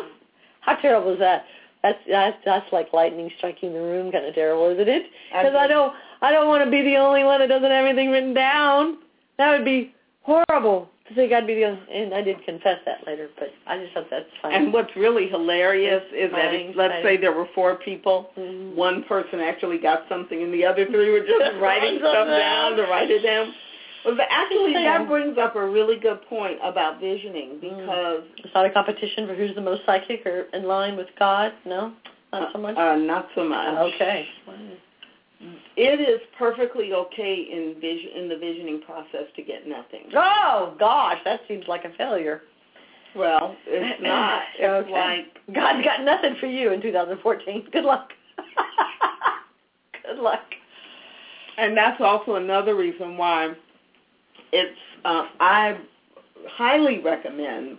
[0.60, 1.44] How terrible is that?
[1.82, 5.04] That's that's that's like lightning striking the room, kind of terrible, isn't it?
[5.30, 5.92] Because I don't
[6.22, 8.98] I don't want to be the only one that doesn't have anything written down.
[9.38, 11.80] That would be horrible to think I'd be the only.
[11.92, 14.56] And I did confess that later, but I just thought that's funny.
[14.56, 18.74] And what's really hilarious is that if, let's say there were four people, Mhm.
[18.74, 22.82] one person actually got something and the other three were just writing stuff down to
[22.84, 23.52] write it down.
[24.06, 28.70] Well, actually, that brings up a really good point about visioning because It's not a
[28.70, 31.52] competition for who's the most psychic or in line with God.
[31.64, 31.92] No,
[32.32, 32.76] not so much.
[32.76, 33.78] uh, not so much.
[33.94, 34.26] okay.
[35.76, 40.04] It is perfectly okay in vision in the visioning process to get nothing.
[40.14, 42.42] Oh gosh, that seems like a failure.
[43.14, 44.42] Well, it's not.
[44.58, 44.90] It's Okay.
[44.92, 47.68] like God's got nothing for you in 2014.
[47.72, 48.10] Good luck.
[50.06, 50.40] Good luck.
[51.58, 53.52] and that's also another reason why
[54.52, 55.78] it's uh, I
[56.50, 57.78] highly recommend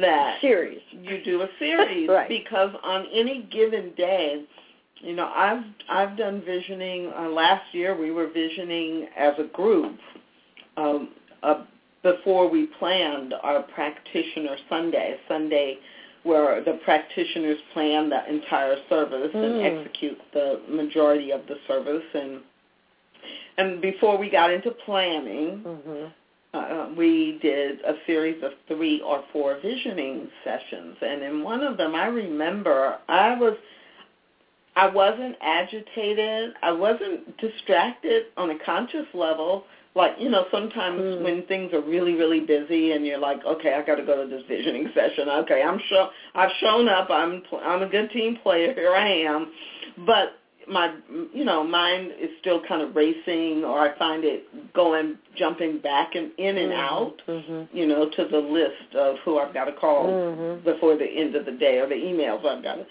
[0.00, 0.80] that Series.
[1.02, 2.28] you do a series Right.
[2.28, 4.44] because on any given day,
[5.00, 7.10] you know, I've I've done visioning.
[7.16, 9.96] Uh, last year we were visioning as a group
[10.76, 11.10] um,
[11.42, 11.62] uh,
[12.02, 15.78] before we planned our practitioner Sunday, Sunday
[16.24, 19.80] where the practitioners plan the entire service and Mm.
[19.80, 22.40] execute the majority of the service and
[23.58, 26.12] and before we got into planning, Mhm.
[26.54, 31.76] uh, we did a series of three or four visioning sessions, and in one of
[31.76, 33.54] them, I remember I was,
[34.76, 39.64] I wasn't agitated, I wasn't distracted on a conscious level.
[39.94, 41.22] Like you know, sometimes Mm.
[41.22, 44.28] when things are really, really busy, and you're like, okay, I got to go to
[44.28, 45.28] this visioning session.
[45.28, 47.10] Okay, I'm show, I've shown up.
[47.10, 48.72] I'm, pl- I'm a good team player.
[48.74, 49.52] Here I am,
[50.06, 50.38] but
[50.68, 50.94] my
[51.32, 56.14] you know mind is still kind of racing or I find it going jumping back
[56.14, 57.68] and in and out Mhm.
[57.72, 60.64] you know to the list of who I've got to call Mhm.
[60.64, 62.86] before the end of the day or the emails I've got to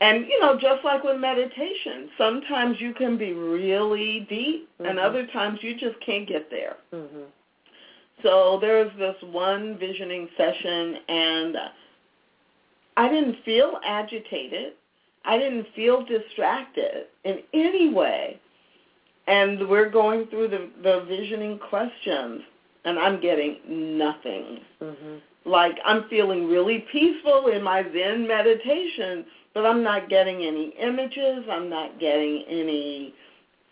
[0.00, 5.04] and you know just like with meditation sometimes you can be really deep and Mhm.
[5.04, 7.26] other times you just can't get there Mhm.
[8.22, 11.56] so there's this one visioning session, and
[12.96, 14.74] I didn't feel agitated.
[15.24, 18.40] I didn't feel distracted in any way.
[19.28, 22.42] And we're going through the, the visioning questions,
[22.84, 23.58] and I'm getting
[23.98, 24.60] nothing.
[24.82, 25.20] Mhm.
[25.44, 31.44] Like I'm feeling really peaceful in my Zen meditation, but I'm not getting any images.
[31.50, 33.12] I'm not getting any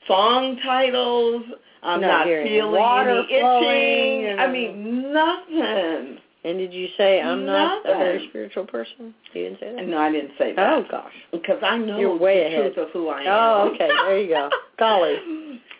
[0.07, 1.45] song titles.
[1.83, 4.39] I'm Not not, feeling any flowing itching.
[4.39, 6.19] I mean, nothing.
[6.43, 9.15] And did you say I'm not a very spiritual person?
[9.35, 9.87] You didn't say that.
[9.87, 10.73] No, I didn't say that.
[10.73, 11.13] Oh gosh.
[11.33, 12.75] Because I know You're way the ahead.
[12.75, 13.27] truth of who I am.
[13.29, 13.89] Oh, okay.
[13.89, 14.49] There you go.
[14.79, 15.17] Golly.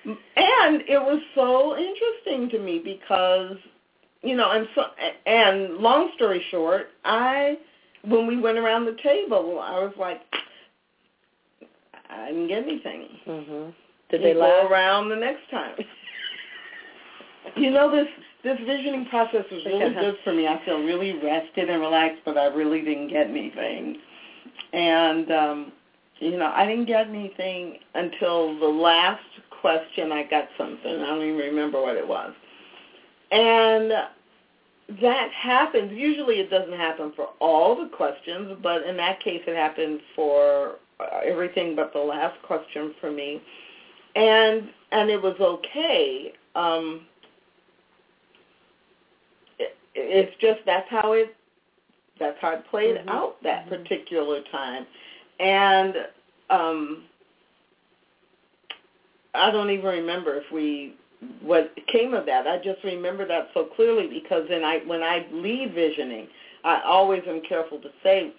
[0.05, 3.57] And it was so interesting to me because,
[4.23, 4.83] you know, and so,
[5.27, 7.57] and long story short, I
[8.05, 10.21] when we went around the table, I was like,
[12.09, 13.09] I didn't get anything.
[13.27, 13.71] Mm-hmm.
[14.11, 14.71] Did We they go laugh?
[14.71, 15.77] around the next time?
[17.57, 18.09] you know this
[18.43, 20.47] this visioning process was really good for me.
[20.47, 23.99] I feel really rested and relaxed, but I really didn't get anything.
[24.73, 25.73] And um
[26.19, 29.23] you know, I didn't get anything until the last
[29.63, 31.01] question I got something.
[31.01, 32.35] I don't even remember what it was.
[33.31, 33.91] And
[35.01, 35.93] that happens.
[35.95, 40.77] Usually it doesn't happen for all the questions, but in that case it happened for
[41.25, 43.41] everything but the last question for me.
[44.15, 46.33] And and it was okay.
[46.55, 47.07] Um
[49.95, 51.35] it's just that's how it
[52.19, 53.09] that's how it played Mhm.
[53.09, 53.69] out that Mhm.
[53.69, 54.87] particular time.
[55.39, 56.09] And
[56.51, 57.05] um
[59.35, 60.95] I don't even remember if we
[61.43, 62.47] what came of that.
[62.47, 66.29] I just remember that so clearly because then I when I leave visioning,
[66.65, 68.33] I always am careful to say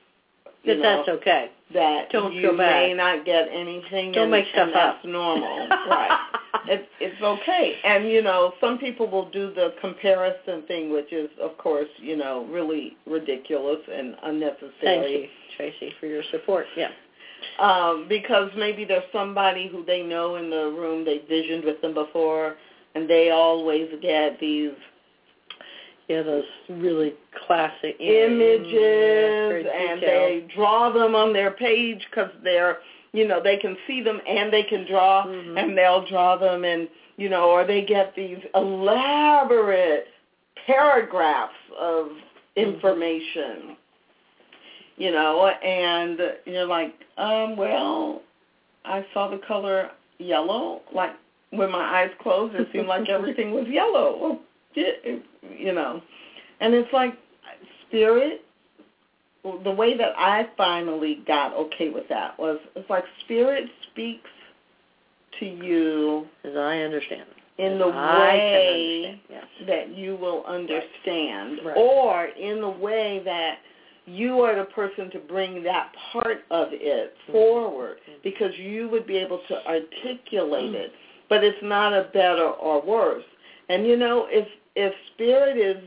[0.63, 1.52] you That know, that's okay.
[1.74, 2.88] that Don't you feel bad.
[2.89, 5.06] may not get anything Don't and, make stuff and that's up.
[5.06, 5.67] normal.
[5.89, 6.19] right.
[6.67, 7.76] It's it's okay.
[7.84, 12.15] And you know, some people will do the comparison thing which is of course, you
[12.17, 14.71] know, really ridiculous and unnecessary.
[14.82, 16.65] Thank you, Tracy, for your support.
[16.78, 16.89] Yeah.
[17.60, 21.93] Um, because maybe there's somebody who they know in the room they visioned with them
[21.95, 22.56] before
[22.93, 24.74] and they always get these
[26.08, 27.14] Yeah, those really
[27.47, 32.80] classic images Very and they draw them on their page because they're
[33.14, 35.58] you know they can see them and they can draw Mhm.
[35.58, 40.08] and they'll draw them and you know or they get these elaborate
[40.66, 42.10] paragraphs of
[42.56, 43.78] information
[44.97, 48.22] you know and you're like um well
[48.86, 49.89] i saw the color
[50.20, 51.12] yellow like
[51.52, 54.39] when my eyes closed it seemed like everything was yellow
[54.76, 56.01] you know
[56.59, 57.17] and it's like
[57.88, 58.43] spirit
[59.63, 64.30] the way that I finally got okay with that was it's like spirit speaks
[65.39, 67.26] to you as I understand.
[67.57, 69.22] in the I way.
[69.30, 69.45] Yes.
[69.67, 71.78] that you will understand Right.
[71.78, 73.59] or in the way that
[74.05, 77.32] you are the person to bring that part of it mm-hmm.
[77.32, 78.19] forward mm-hmm.
[78.24, 80.76] because you would be able to articulate mm.
[80.76, 80.91] it.
[81.30, 83.24] But it's not a better or worse.
[83.69, 85.84] And you know, if if spirit is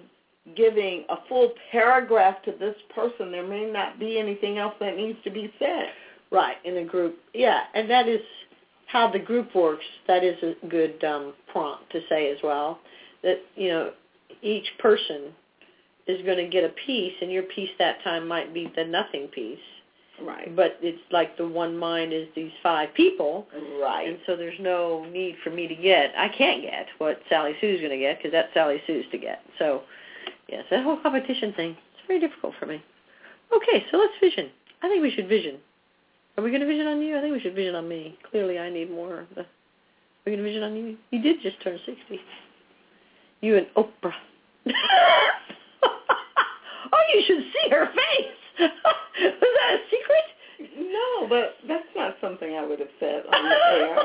[0.57, 5.19] giving a full paragraph to this person, there may not be anything else that needs
[5.25, 5.87] to be said.
[6.31, 7.19] Right, in a group.
[7.33, 8.21] Yeah, and that is
[8.87, 9.85] how the group works.
[10.07, 12.81] That is a good um, prompt to say as well.
[13.23, 13.93] That, you know,
[14.43, 15.33] each person
[16.07, 19.29] is going to get a piece, and your piece that time might be the nothing
[19.29, 19.59] piece.
[20.23, 20.55] Right.
[20.55, 23.47] But it's like the one mind is these five people,
[23.83, 24.09] Right.
[24.09, 26.13] and so there's no need for me to get.
[26.17, 29.43] I can't get what Sally Sue's going to get because that's Sally Sue's to get.
[29.59, 29.83] So,
[30.49, 32.83] yes, that whole competition thing it's very difficult for me.
[33.55, 34.51] Okay, so let's vision.
[34.83, 35.57] I think we should vision.
[36.37, 37.17] Are we going to vision on you?
[37.19, 38.19] I think we should vision on me.
[38.31, 39.21] Clearly, I need more.
[39.21, 39.47] Of the, are
[40.27, 40.97] we going to vision on you?
[41.11, 42.21] You did just turn sixty.
[43.41, 44.13] You and Oprah.
[45.83, 48.44] oh, you should see her face.
[48.61, 50.27] Was that a secret?
[50.79, 53.99] No, but that's not something I would have said on the air.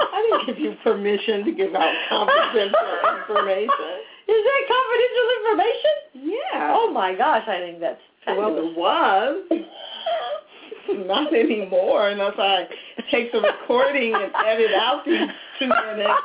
[0.00, 2.78] I didn't give you permission to give out confidential
[3.20, 3.68] information.
[4.28, 5.94] Is that confidential information?
[6.30, 6.74] Yeah.
[6.76, 9.44] Oh my gosh, I think that's well, it was.
[11.06, 12.66] Not anymore, unless I
[13.10, 15.28] take the recording and edit out these
[15.58, 16.20] two minutes.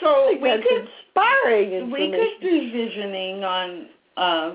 [0.00, 3.86] So we could inspiring we could do visioning on
[4.16, 4.54] uh,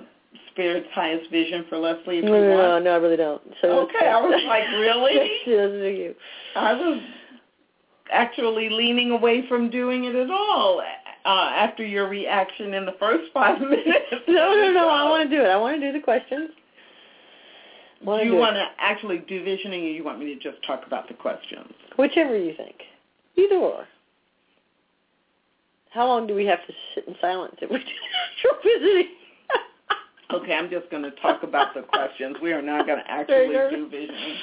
[0.51, 2.84] Spirit's highest vision for Lesley if no, you no, no, want.
[2.86, 3.41] no, I really don't.
[3.61, 5.29] So Okay, I was like, really?
[5.45, 6.15] she doesn't do you.
[6.55, 7.01] I was
[8.11, 10.81] actually leaning away from doing it at all
[11.25, 14.11] uh, after your reaction in the first five minutes.
[14.27, 14.89] No, no, no.
[14.89, 15.47] I want to do it.
[15.47, 16.49] I want to do the questions.
[18.05, 21.07] Do you want to actually do visioning, or you want me to just talk about
[21.07, 21.71] the questions?
[21.97, 22.75] Whichever you think.
[23.38, 23.88] Either or.
[25.91, 27.77] How long do we have to sit in silence if we
[28.43, 29.07] do visiting?
[30.34, 32.38] Okay, I'm just going to talk about the questions.
[32.41, 34.36] We are not going to actually do visioning.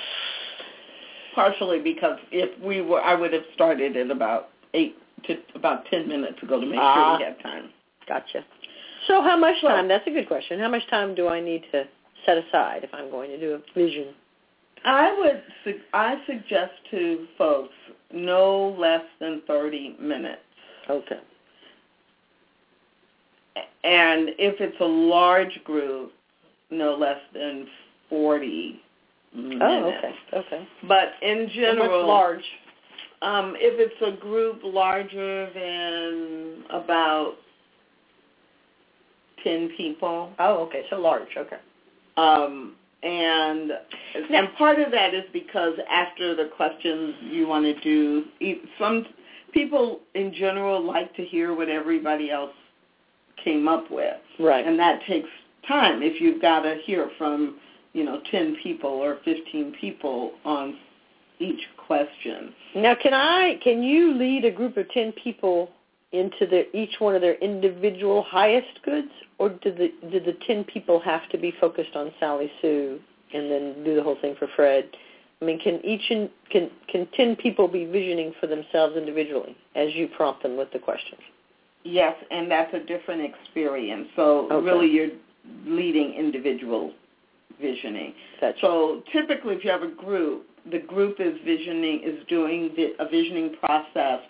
[1.35, 6.09] Partially because if we were, I would have started at about eight to about ten
[6.09, 6.95] minutes ago to make Ah.
[6.95, 7.71] sure we had time.
[8.09, 8.45] Gotcha.
[9.07, 9.87] So how much time?
[9.89, 10.59] That's a good question.
[10.59, 11.85] How much time do I need to
[12.27, 14.09] set aside if I'm going to do a vision?
[14.85, 17.75] I would, su- I suggest to folks
[18.13, 20.43] no less than thirty minutes.
[20.89, 21.21] Okay.
[23.57, 26.13] And if it's a large group,
[26.71, 27.67] no less than
[28.09, 28.81] 40
[29.35, 29.61] minutes.
[29.63, 30.15] Oh, okay.
[30.35, 30.69] Okay.
[30.87, 32.45] But in general, large?
[33.23, 37.35] Um, if it's a group larger than about
[39.45, 40.85] 10 people, Oh, okay.
[40.91, 41.29] So large.
[41.37, 41.57] Okay.
[42.17, 43.73] um, and
[44.31, 48.25] and part of that is because after the questions you want to do,
[48.79, 49.07] some
[49.55, 52.53] people in general like to hear what everybody else
[53.45, 54.17] came up with.
[54.39, 54.67] Right.
[54.67, 55.29] and that takes
[55.67, 57.59] time if you've got to hear from
[57.93, 60.79] you know 10 people or 15 people on
[61.41, 63.59] each question Now, can I?
[63.65, 65.71] Can you lead a group of ten people
[66.13, 70.63] into their each one of their individual highest goods, or did the did the ten
[70.65, 73.01] people have to be focused on Sally Sue
[73.33, 74.85] and then do the whole thing for Fred?
[75.41, 79.95] I mean, can each in, can can ten people be visioning for themselves individually as
[79.95, 81.21] you prompt them with the questions?
[81.85, 84.65] Yes and that's a different experience so Okay.
[84.65, 85.11] really you're
[85.67, 86.93] leading individual
[87.61, 92.71] visioning That's so typically if you have a group the group is visioning is doing
[92.77, 94.21] vi- a visioning process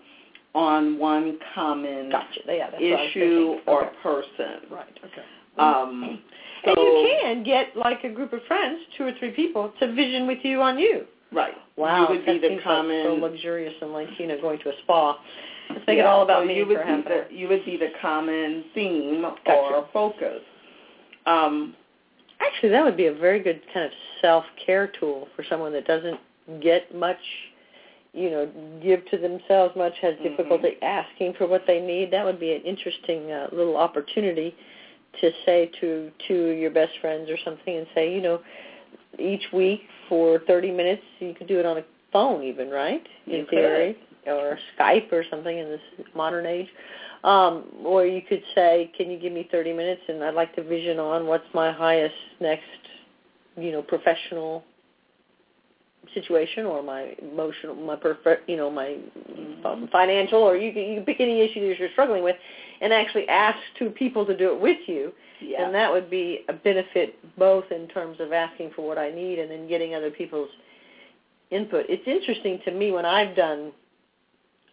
[0.55, 2.41] on one common gotcha.
[2.47, 3.97] Yeah, that's what I was issue or Okay.
[4.03, 4.99] person right.
[5.05, 5.23] Okay.
[5.59, 6.03] um
[6.65, 9.93] and so- you can get like a group of friends, two or three people, to
[9.93, 11.05] vision with you on you.
[11.33, 14.41] right Wow, you would be the seems common like so luxurious and like you know
[14.41, 15.19] going to a spa.
[15.75, 17.31] Let's make it all about so me you would for be half an the, hour.
[17.31, 19.53] You would be the common theme Gotcha.
[19.53, 20.41] or focus.
[21.27, 21.75] Um,
[22.41, 23.93] Actually, that would be a very good kind of
[24.23, 26.19] self-care tool for someone that doesn't
[26.63, 27.19] get much,
[28.15, 28.49] you know,
[28.83, 30.23] give to themselves much, has Mhm.
[30.23, 32.11] difficulty asking for what they need.
[32.11, 34.55] That would be an interesting uh, little opportunity
[35.21, 38.41] to say to to your best friends or something and say, you know,
[39.19, 43.07] each week for 30 minutes, you could do it on a phone even, right?
[43.27, 43.97] In You could.
[44.27, 45.81] Or Skype or something in this
[46.15, 46.69] modern age.
[47.25, 50.63] Um, or you could say, can you give me 30 minutes and I'd like to
[50.63, 52.65] vision on what's my highest next,
[53.57, 54.65] you know, professional
[56.15, 58.97] situation or my emotional, my perfect, you know, my
[59.65, 62.37] um, financial, or you can, you can pick any issue that you're struggling with
[62.81, 65.13] and actually ask two people to do it with you.
[65.41, 65.65] yeah.
[65.65, 69.39] And that would be a benefit both in terms of asking for what I need
[69.39, 70.51] and then getting other people's
[71.51, 71.85] input.
[71.89, 73.73] It's interesting to me when I've done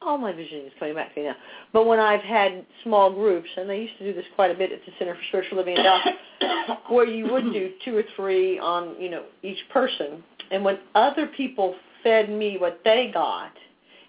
[0.01, 1.35] all my visioning is coming back to me now.
[1.73, 4.71] But when I've had small groups, and I used to do this quite a bit
[4.71, 6.07] at the Center for Spiritual Living in Dallas,
[6.89, 11.27] where you would do two or three on you know each person, and when other
[11.27, 13.51] people fed me what they got,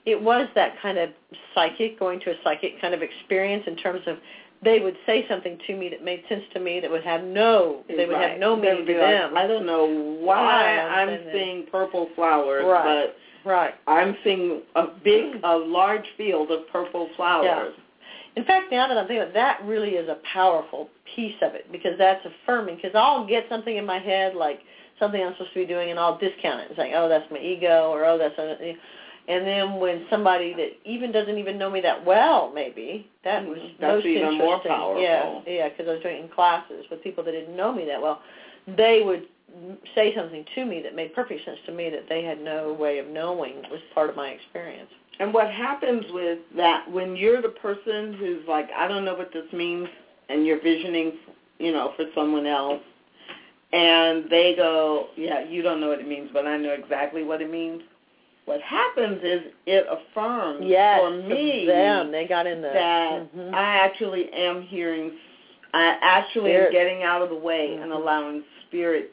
[0.06, 1.10] it was that kind of
[1.54, 4.16] psychic going to a psychic kind of experience in terms of
[4.64, 7.84] they would say something to me that made sense to me that would have no
[7.88, 8.30] they would right.
[8.32, 9.36] have no meaning to like, them.
[9.36, 9.86] I don't know
[10.20, 13.06] why I'm, I'm seeing purple flowers, right.
[13.06, 13.74] but right.
[13.86, 15.40] I'm seeing a big, mm.
[15.44, 17.72] a large field of purple flowers.
[17.76, 17.84] Yeah.
[18.36, 21.70] In fact, now that I'm thinking, about that really is a powerful piece of it
[21.72, 22.76] because that's affirming.
[22.76, 24.60] Because I'll get something in my head like
[24.98, 26.68] something I'm supposed to be doing, and I'll discount it.
[26.70, 28.38] It's like, oh, that's my ego, or oh, that's.
[28.38, 28.76] A,
[29.28, 33.50] and then when somebody that even doesn't even know me that well, maybe that mm-hmm.
[33.50, 34.38] was That's most even interesting.
[34.38, 35.02] more powerful.
[35.02, 37.84] Yeah, yeah, because I was doing it in classes with people that didn't know me
[37.86, 38.22] that well.
[38.76, 39.26] They would
[39.94, 42.98] say something to me that made perfect sense to me that they had no way
[42.98, 44.90] of knowing was part of my experience.
[45.20, 49.32] And what happens with that when you're the person who's like, I don't know what
[49.32, 49.88] this means,
[50.28, 51.14] and you're visioning,
[51.58, 52.80] you know, for someone else,
[53.72, 57.42] and they go, yeah, you don't know what it means, but I know exactly what
[57.42, 57.82] it means.
[58.44, 63.52] What happens is it affirms yes, for me them they got in the that mhm.
[63.52, 65.12] I actually am hearing,
[65.74, 66.66] I actually Spirit.
[66.68, 67.82] am getting out of the way Mhm.
[67.82, 69.12] and allowing spirit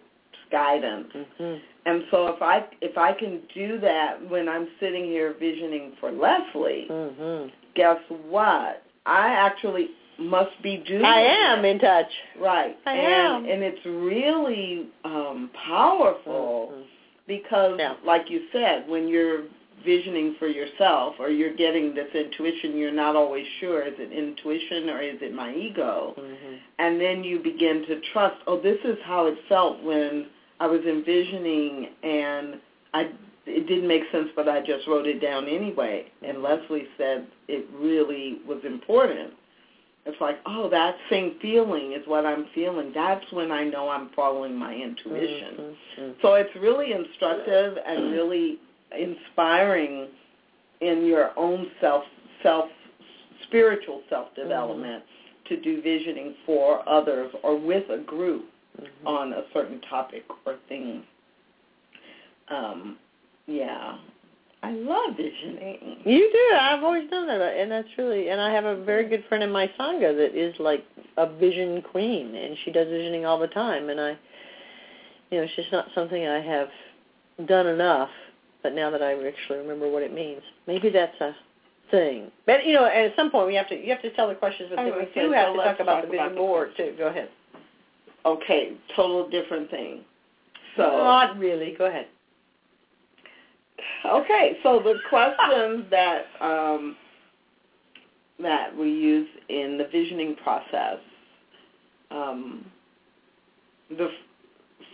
[0.60, 1.12] guidance.
[1.39, 1.60] Mhm.
[1.88, 2.58] And so if I
[2.89, 7.51] if I can do that when I'm sitting here visioning for Lesley, Mhm.
[7.80, 7.99] guess
[8.36, 8.74] what?
[9.06, 9.88] I actually
[10.18, 11.70] must be doing I am it.
[11.72, 12.12] in touch.
[12.51, 12.76] right.
[12.86, 13.51] I and am.
[13.51, 16.84] and it's really um powerful Mhm.
[17.28, 17.93] because Yeah.
[18.03, 19.43] like you said, when you're
[19.84, 24.89] visioning for yourself or you're getting this intuition, you're not always sure is it intuition
[24.89, 26.16] or is it my ego?
[26.18, 26.53] Mhm.
[26.84, 30.26] and then you begin to trust oh this is how it felt when
[30.60, 32.56] i was envisioning and
[32.93, 33.10] i
[33.47, 36.06] it didn't make sense but i just wrote it down anyway.
[36.28, 39.34] And Lesley said it really was important.
[40.08, 42.91] It's like oh that same feeling is what i'm feeling.
[42.93, 45.76] That's when i know i'm following my intuition.
[45.99, 46.16] Mhm.
[46.22, 48.60] so it's really instructive and really
[48.97, 50.08] inspiring
[50.82, 52.03] in your own self
[52.43, 52.66] self
[53.43, 55.03] spiritual self development
[55.49, 58.45] to do visioning for others or with a group
[58.78, 59.07] Mhm.
[59.07, 61.03] on a certain topic or thing.
[62.49, 62.97] Um,
[63.47, 63.97] yeah.
[64.63, 66.01] I love visioning.
[66.05, 66.57] You do.
[66.57, 68.30] I've always done that, and that's really.
[68.30, 70.84] And I have a very good friend in my sangha that is like
[71.17, 73.89] a vision queen, and she does visioning all the time.
[73.89, 74.17] And I,
[75.30, 76.69] you know, it's just not something I have
[77.47, 78.09] done enough.
[78.63, 81.36] But now that I actually remember what it means, maybe that's a
[81.91, 82.32] thing.
[82.47, 84.69] But you know, at some point we have to you have to tell the questions,
[84.71, 86.95] but then we do have to talk about talk the vision board too.
[86.97, 87.30] Go ahead.
[88.26, 90.01] Okay, total different thing.
[90.76, 91.76] So Not really.
[91.78, 92.07] Go ahead.
[94.05, 96.97] okay, so the questions that um,
[98.41, 100.97] that we use in the visioning process,
[102.11, 102.65] um,
[103.89, 104.09] the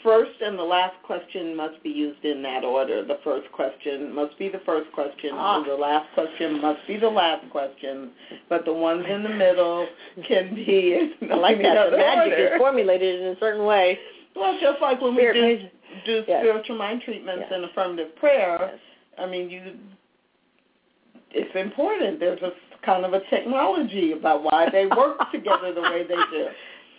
[0.03, 3.03] first and the last question must be used in that order.
[3.05, 5.57] The first question must be the first question, Ah.
[5.57, 8.11] and the last question must be the last question,
[8.49, 9.87] but the ones in the middle
[10.27, 11.77] can be in I like that.
[11.77, 12.53] other The magic order.
[12.55, 13.97] is formulated in a certain way.
[14.35, 15.71] Well, just like when we Spirit do, plays-
[16.05, 16.41] do Yes.
[16.41, 17.51] spiritual mind treatments Yes.
[17.55, 18.79] and affirmative prayer, Yes.
[19.17, 19.61] I mean, you.
[21.33, 22.19] It's important.
[22.19, 22.51] There's a
[22.85, 26.47] kind of a technology about why they work together the way they do.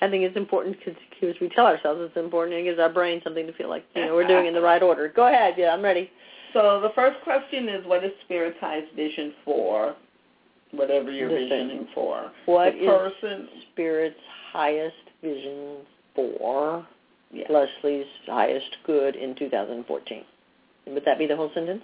[0.03, 2.57] I think it's important because we tell ourselves it's important.
[2.59, 4.61] And it gives our brain something to feel like you know we're doing in the
[4.61, 5.09] right order.
[5.15, 5.55] Go ahead.
[5.57, 6.11] Yeah, I'm ready.
[6.53, 9.95] So the first question is, what is Spirit's highest vision for?
[10.73, 11.49] Whatever you're Listen.
[11.49, 12.33] visioning for.
[12.47, 13.49] What the is person?
[13.73, 14.17] Spirit's
[14.53, 15.77] highest vision
[16.15, 16.87] for
[17.31, 17.45] Yeah.
[17.49, 20.25] Lesley's highest good in 2014?
[20.89, 21.83] Would that be the whole sentence?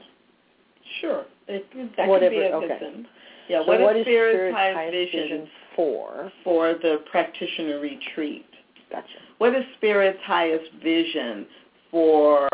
[1.00, 1.24] Sure.
[1.46, 1.66] It,
[1.96, 2.68] that Whatever, could be a okay.
[2.80, 3.08] sentence.
[3.48, 3.60] Yeah.
[3.60, 5.48] so what what is is Spirit's, Spirit's highest, vision,
[5.78, 6.32] for?
[6.42, 8.44] for the practitioner retreat?
[8.90, 9.06] Gotcha.
[9.38, 11.46] What is Spirit's highest vision
[11.90, 12.48] for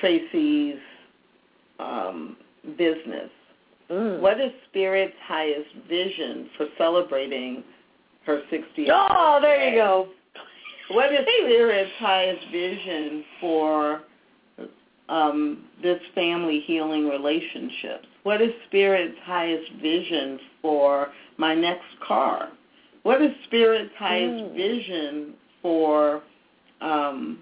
[0.00, 0.78] Tracy's
[1.78, 2.36] um,
[2.76, 3.30] business?
[3.88, 4.20] Mm.
[4.20, 7.62] What is Spirit's highest vision for celebrating
[8.26, 8.88] her 60th?
[8.90, 10.08] Oh, there you go.
[10.90, 14.02] What is Spirit's highest vision for
[15.08, 18.06] um, this family healing relationships?
[18.24, 21.08] What is Spirit's highest vision for
[21.38, 22.50] my next car?
[23.02, 24.54] What is Spirit's highest Mm.
[24.54, 26.22] vision for
[26.82, 27.38] um,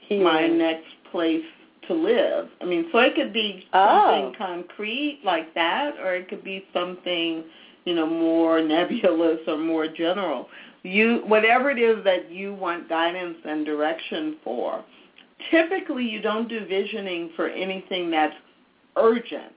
[0.00, 0.24] Healing.
[0.24, 1.44] my next place
[1.86, 2.48] to live?
[2.60, 4.10] I mean, so it could be Oh.
[4.10, 7.44] something concrete like that, or it could be something,
[7.84, 10.48] you know, more nebulous or more general.
[10.82, 14.84] You, whatever it is that you want guidance and direction for.
[15.50, 18.34] Typically, you don't do visioning for anything that's
[18.96, 19.52] urgent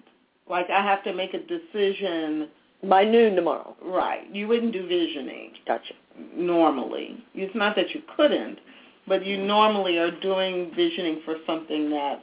[0.51, 2.49] like I have to make a decision
[2.87, 3.75] by noon tomorrow.
[3.83, 4.23] Right.
[4.31, 5.53] You wouldn't do visioning.
[5.65, 5.93] Gotcha.
[6.35, 8.59] Normally, it's not that you couldn't,
[9.07, 12.21] but you normally are doing visioning for something that's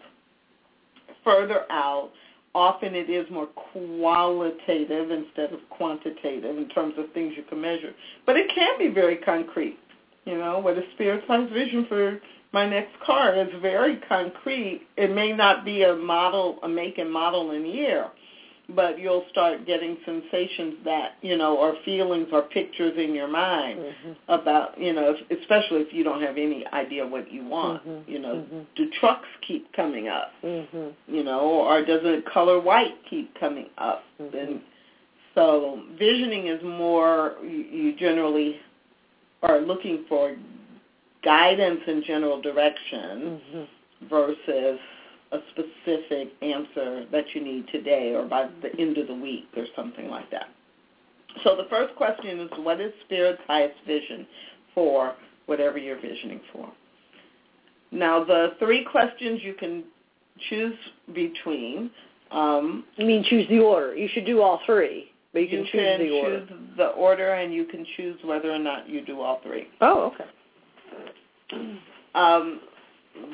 [1.25, 2.11] further out.
[2.55, 7.95] Often it is more qualitative instead of quantitative in terms of things you can measure.
[8.27, 9.79] But it can be very concrete.
[10.25, 12.21] You know, what a spirit-sized vision for
[12.53, 14.87] my next car is very concrete.
[14.97, 18.09] It may not be a model, a make and model and year,
[18.75, 23.79] but you'll start getting sensations that you know or feelings or pictures in your mind
[23.79, 24.13] mm-hmm.
[24.29, 28.11] about you know if, especially if you don't have any idea what you want mm-hmm.
[28.11, 28.61] you know mm-hmm.
[28.77, 30.89] do trucks keep coming up mm-hmm.
[31.07, 34.37] you know or does the color white keep coming up mm-hmm.
[34.37, 34.61] and
[35.35, 38.57] so visioning is more you, you generally
[39.43, 40.37] are looking for
[41.25, 44.09] guidance and general direction mm-hmm.
[44.09, 44.79] versus
[45.33, 49.65] a specific answer that you need today or by the end of the week or
[49.77, 50.49] something like that.
[51.45, 54.27] So the first question is what is Spirit's highest vision
[54.75, 55.15] for
[55.47, 56.71] whatever you're visioning for?
[57.91, 59.85] Now the three questions you can
[60.49, 60.77] choose
[61.15, 61.91] between.
[62.31, 63.97] Um, you mean choose the order?
[63.97, 66.47] You should do all three, but you can choose can the order.
[66.47, 69.69] choose the order, and you can choose whether or not you do all three.
[69.81, 70.25] Oh, okay.
[72.15, 72.61] Um,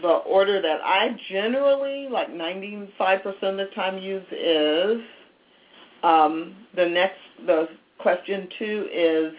[0.03, 2.89] the order that I generally, like 95%
[3.43, 5.01] of the time, use is
[6.03, 9.33] um, the next, the question two is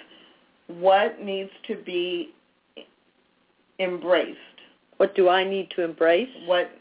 [0.68, 2.34] what needs to be
[3.80, 4.40] embraced?
[4.98, 6.30] What do I need to embrace?
[6.46, 6.72] What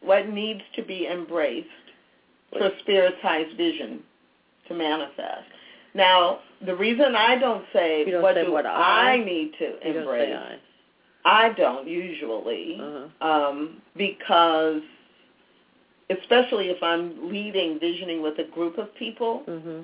[0.00, 1.66] what needs to be embraced
[2.52, 4.00] for spirit's highest vision
[4.68, 5.48] to manifest?
[5.94, 9.88] Now, the reason I don't say don't what say do what I- I need to
[9.88, 10.60] embrace,
[11.26, 11.52] I.
[11.52, 13.26] Don't usually, Uh-huh.
[13.28, 14.82] um, because
[16.10, 19.80] especially if I'm leading visioning with a group of people, hmm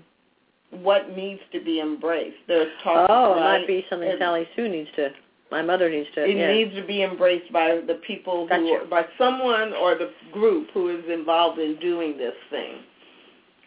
[0.83, 2.39] what needs to be embraced?
[2.49, 3.07] There's talk.
[3.11, 3.59] Oh, it right?
[3.59, 5.11] might be something It- Sally Sue needs to.
[5.51, 6.25] My mother needs to.
[6.25, 6.51] It yeah.
[6.51, 8.87] needs to be embraced by the people who, Gotcha.
[8.89, 12.77] by someone or the group who is involved in doing this thing.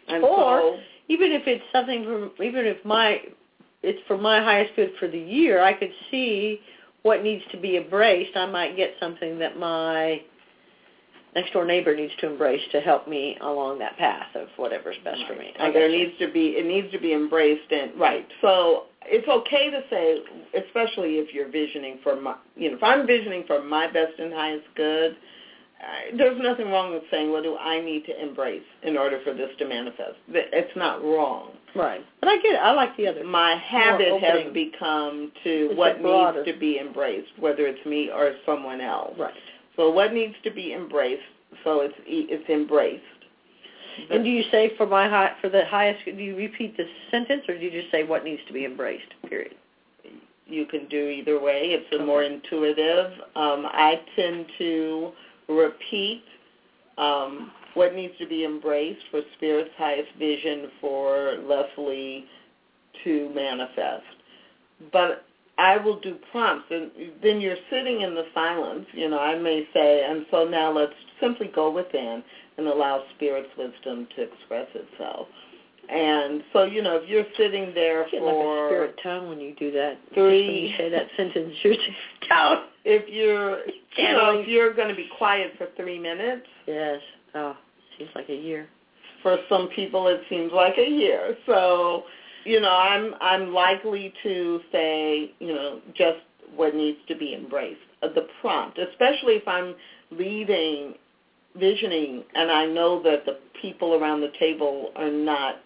[0.08, 3.22] And Or- so, even if it's something from even if my
[3.84, 6.60] it's for my highest good for the year, I could see
[7.06, 8.36] what needs to be embraced.
[8.36, 10.20] I might get something that my
[11.36, 15.20] next door neighbor needs to embrace to help me along that path of whatever's best
[15.28, 15.54] for me.
[15.60, 18.26] I and there needs to be it needs to be embraced and right.
[18.40, 20.18] So it's okay to say,
[20.66, 24.32] especially if you're visioning for my, you know, if I'm visioning for my best and
[24.32, 25.16] highest good,
[25.82, 29.34] uh, there's nothing wrong with saying, what do I need to embrace in order for
[29.34, 30.16] this to manifest?
[30.28, 31.50] It's not wrong.
[31.74, 32.00] right.
[32.20, 32.60] But I get it.
[32.62, 33.24] I like the other.
[33.24, 38.32] My habit has become to It's what needs to be embraced, whether it's me or
[38.46, 39.14] someone else.
[39.18, 39.34] Right.
[39.76, 41.22] So what needs to be embraced,
[41.62, 43.02] so it's it's embraced.
[44.10, 46.04] And do you say for my high, for the highest?
[46.06, 49.12] Do you repeat the sentence, or do you just say what needs to be embraced?
[49.28, 49.54] Period.
[50.46, 51.70] you can do either way.
[51.72, 52.04] It's a Okay.
[52.04, 53.12] more intuitive.
[53.34, 55.12] Um, I tend to
[55.48, 56.22] repeat
[56.98, 62.24] um, what needs to be embraced for Spirit's highest vision for Lesley
[63.04, 64.04] to manifest.
[64.92, 65.24] But
[65.58, 66.90] I will do prompts, and
[67.22, 68.86] then you're sitting in the silence.
[68.92, 72.22] You know, I may say, and so now let's simply go within
[72.58, 75.28] and allow Spirit's wisdom to express itself.
[75.88, 79.40] And so, you know, if you're sitting there get for like a spirit tone when
[79.40, 79.98] you do that.
[80.14, 80.46] Three.
[80.46, 81.86] When you say that sentence, you're just
[82.28, 82.64] count.
[82.84, 83.60] if you're
[83.96, 87.00] you know if you're going to be quiet for three minutes Yes.
[87.34, 87.56] Oh,
[87.98, 88.68] seems like a year.
[89.22, 92.02] for some people it seems like a year so
[92.44, 96.18] you know i'm i'm likely to say you know just
[96.54, 99.74] what needs to be embraced uh, the prompt especially if i'm
[100.10, 100.94] leading
[101.58, 105.56] visioning and i know that the people around the table are not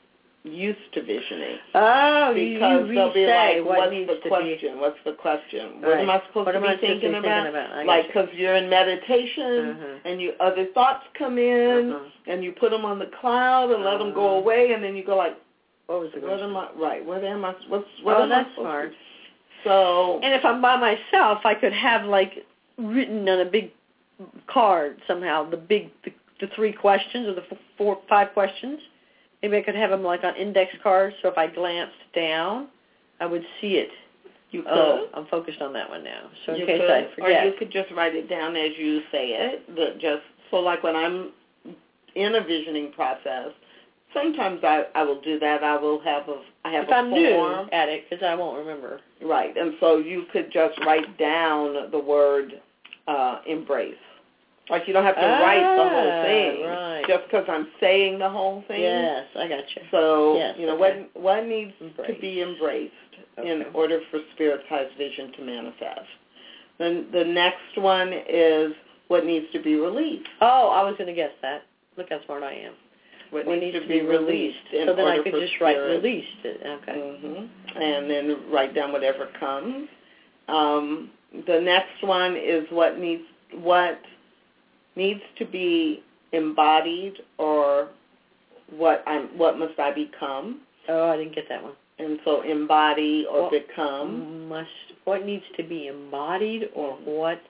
[0.43, 4.29] used to visioning Oh, because you they'll be like, what "What's the to be.
[4.29, 4.81] question?
[4.81, 5.83] What's the question?
[5.83, 7.87] What am I supposed What to am be I supposed to thinking thinking about?" about?
[7.87, 10.01] Like, because you're in meditation Mhm.
[10.07, 12.05] and you other thoughts come in Uh-huh.
[12.27, 14.37] and you put them on the cloud and let them go Uh-huh.
[14.37, 15.37] away, and then you go like,
[15.89, 16.51] What was the "What question?
[16.51, 16.69] am I?
[16.75, 17.05] Right?
[17.05, 17.53] What am I?
[17.69, 18.93] What's what Oh, am that's I supposed smart.
[18.93, 18.97] to?"
[19.65, 22.47] So And if I'm by myself, I could have like
[22.79, 23.73] written on a big
[24.47, 27.45] card somehow the big the, the three questions or the
[27.77, 28.81] four five questions.
[29.43, 32.69] Maybe I could have them like on index cards, so if I glanced down,
[33.21, 33.89] I would see it.
[34.51, 34.73] you could.
[34.73, 36.31] Oh, I'm focused on that one now.
[36.47, 37.45] So in you case could, I forget.
[37.45, 39.75] Or you could just write it down as you say it.
[39.77, 41.31] That just so like when I'm
[42.17, 43.49] in a visioning process,
[44.13, 45.63] sometimes I I will do that.
[45.65, 47.67] I will have a I have if a I'm form.
[47.67, 49.01] new at it, because I won't remember.
[49.23, 52.61] Right, and so you could just write down the word
[53.09, 53.95] uh, embrace.
[54.71, 57.05] Like you don't have to write the whole Ah, thing right.
[57.09, 58.81] just because I'm saying the whole thing.
[58.83, 59.83] Yes, I got you.
[59.91, 61.07] So Yes, you know okay.
[61.13, 62.93] what what needs to be embraced
[63.43, 66.09] in order for spirit's highest vision to manifest.
[66.79, 68.73] Then the next one is
[69.09, 70.29] what needs to be released.
[70.41, 71.63] Oh, I was going to guess that.
[71.97, 72.73] Look how smart I am.
[73.31, 74.57] What, What needs, to be released.
[74.73, 76.03] in so then I could just write spirit.
[76.03, 76.29] released.
[76.45, 77.19] Okay.
[77.23, 79.89] hmm And then write down whatever comes.
[80.49, 81.11] Um,
[81.47, 83.23] the next one is what needs
[83.55, 84.01] what
[85.01, 87.89] needs to be embodied or
[88.77, 90.61] what I'm what must I become.
[90.89, 91.73] Oh, I didn't get that one.
[91.99, 94.49] And so embody or Well, become.
[94.49, 94.69] Must
[95.05, 97.41] what needs to be embodied or what?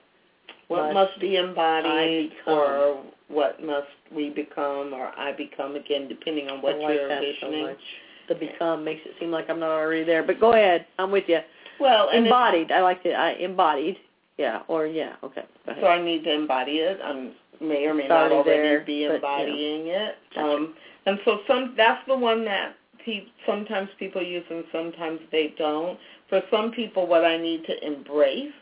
[0.67, 6.49] What must must be embodied or what must we become or I become again depending
[6.49, 7.75] on what like you're envisioning.
[7.75, 8.33] so.
[8.33, 10.23] The become makes it seem like I'm not already there.
[10.23, 10.85] But go ahead.
[10.97, 11.39] I'm with you.
[11.79, 12.71] Well, embodied.
[12.71, 13.13] I like it.
[13.13, 13.97] I embodied.
[14.41, 14.61] Yeah.
[14.67, 15.15] Or yeah.
[15.23, 15.43] Okay.
[15.79, 16.99] So I need to embody it.
[17.03, 17.31] I
[17.63, 19.15] may or may not already there, be but, you know.
[19.15, 20.15] embodying it.
[20.35, 20.47] Gotcha.
[20.47, 20.73] Um,
[21.05, 22.75] and so some that's the one that
[23.05, 25.97] pe- sometimes people use and sometimes they don't.
[26.29, 28.53] For some people, what I need to embrace,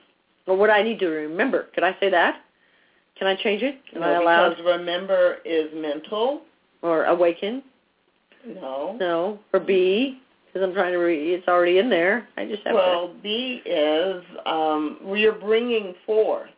[0.47, 1.67] Or what I need to remember.
[1.73, 2.41] Could I say that?
[3.17, 3.75] Can I change it?
[3.95, 4.49] Am I know, allowed?
[4.49, 6.41] because remember is mental.
[6.81, 7.61] Or awaken?
[8.45, 8.95] No.
[8.99, 9.39] No.
[9.53, 10.19] Or be?
[10.51, 11.33] Because I'm trying to read.
[11.33, 12.27] It's already in there.
[12.37, 16.49] I just have Well, B is um, you're bringing forth.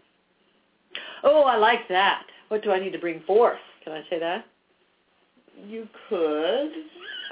[1.23, 2.23] Oh, I like that.
[2.47, 3.59] What do I need to bring forth?
[3.83, 4.45] Can I say that?
[5.67, 6.71] You could.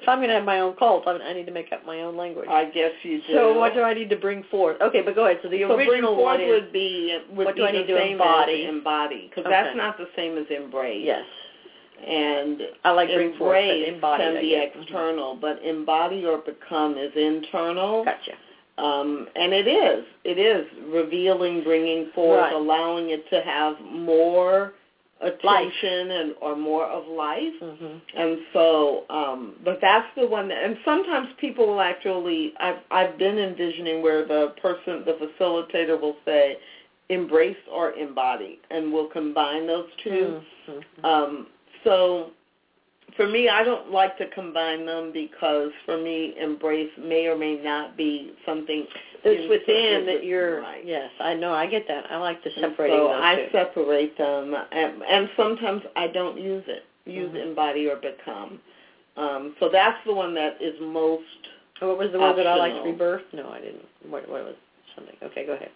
[0.00, 2.16] if I'm going to have my own cult, I'm- need to make up my own
[2.16, 2.48] language.
[2.48, 3.32] I guess you do.
[3.34, 4.80] So what do I need to bring forth?
[4.80, 5.40] Okay, but go ahead.
[5.42, 7.72] So the so bring original forth one is would be would what be do I
[7.72, 8.66] need to embody?
[8.66, 9.50] embody because Okay.
[9.50, 11.02] that's not the same as embrace.
[11.04, 11.24] yes.
[12.04, 14.50] And I like bring forth, embrace embody, can be.
[14.50, 14.82] Mhm.
[14.82, 18.04] external, but embody or become is internal.
[18.04, 18.34] Gotcha.
[18.78, 20.04] Um, and it is.
[20.24, 22.52] It is revealing, bringing forth, Right.
[22.52, 24.74] allowing it to have more
[25.22, 27.54] attention and or more of life.
[27.62, 28.00] Mhm.
[28.14, 30.48] And so, um, but that's the one.
[30.48, 32.52] That, and sometimes people will actually.
[32.60, 36.58] I've I've been envisioning where the person, the facilitator, will say,
[37.08, 41.04] embrace or embody, and we'll combine those 2 Mhm.
[41.04, 41.46] um,
[41.84, 42.30] so
[43.16, 47.56] for me, I don't like to combine them because for me, embrace may or may
[47.62, 48.84] not be something
[49.24, 50.60] It's in- within that you're.
[50.60, 50.84] right.
[50.84, 51.52] Yes, I know.
[51.54, 52.10] I get that.
[52.10, 52.90] I like to separate.
[52.90, 53.46] so those I two.
[53.52, 56.84] separate them, and, and sometimes I don't use it.
[57.06, 57.48] Use Mhm.
[57.48, 58.60] embody or become.
[59.16, 61.22] Um, so that's the one that is most.
[61.80, 62.74] Oh, what was the word that I liked?
[62.76, 62.92] optional.
[62.92, 63.22] Rebirth?
[63.32, 63.84] No, I didn't.
[64.10, 64.56] What, what was
[64.94, 65.16] something?
[65.22, 65.70] Okay, go ahead.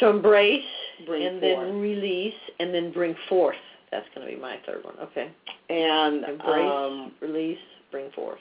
[0.00, 0.64] So embrace,
[1.06, 1.66] Bring and forth.
[1.66, 3.56] then release, and then bring forth.
[3.92, 4.94] That's going to be my third one.
[5.00, 5.30] Okay.
[5.70, 7.58] And Embrace, um, release,
[7.92, 8.40] bring forth.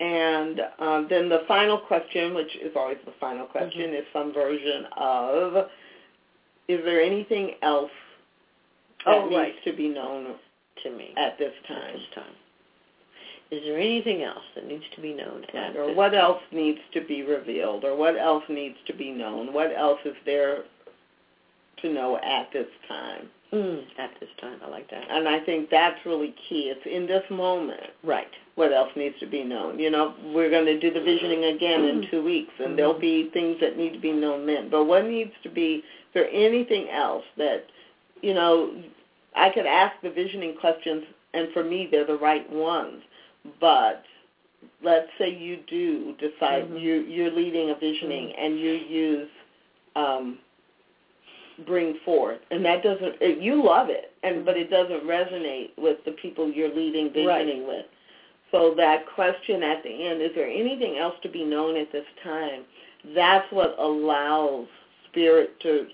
[0.00, 3.98] And uh, then the final question, which is always the final question, Mhm.
[3.98, 5.68] is some version of,
[6.68, 7.90] is there anything else
[9.04, 9.64] that Oh, needs right.
[9.64, 10.38] to be known
[10.84, 11.12] To me.
[11.16, 11.92] at this at time?
[11.94, 12.36] this time.
[13.50, 16.20] Is there anything else that needs to be known at Or what time?
[16.20, 17.84] else needs to be revealed?
[17.84, 19.52] Or what else needs to be known?
[19.52, 20.64] What else is there
[21.78, 23.30] to know at this time?
[23.52, 25.04] Mm, at this time, I like that.
[25.10, 26.70] And I think that's really key.
[26.74, 27.80] It's in this moment.
[28.04, 28.28] Right.
[28.56, 29.78] what else needs to be known.
[29.78, 33.30] You know, we're going to do the visioning again in two weeks, and there'll be
[33.32, 34.68] things that need to be known then.
[34.68, 35.82] But what needs to be, is
[36.12, 37.66] there anything else that,
[38.20, 38.82] you know,
[39.36, 43.00] I could ask the visioning questions, and for me, they're the right ones.
[43.60, 44.02] But
[44.82, 46.80] let's say you do decide Mhm.
[46.82, 49.28] you, you're leading a visioning, and you use
[49.94, 50.38] um,
[51.66, 55.98] bring forth, and that doesn't, it, you love it, and but it doesn't resonate with
[56.04, 57.44] the people you're leading Right.
[57.44, 57.86] visioning with.
[58.52, 62.06] So that question at the end, is there anything else to be known at this
[62.22, 62.62] time?
[63.14, 64.66] That's what allows
[65.10, 65.86] spirit to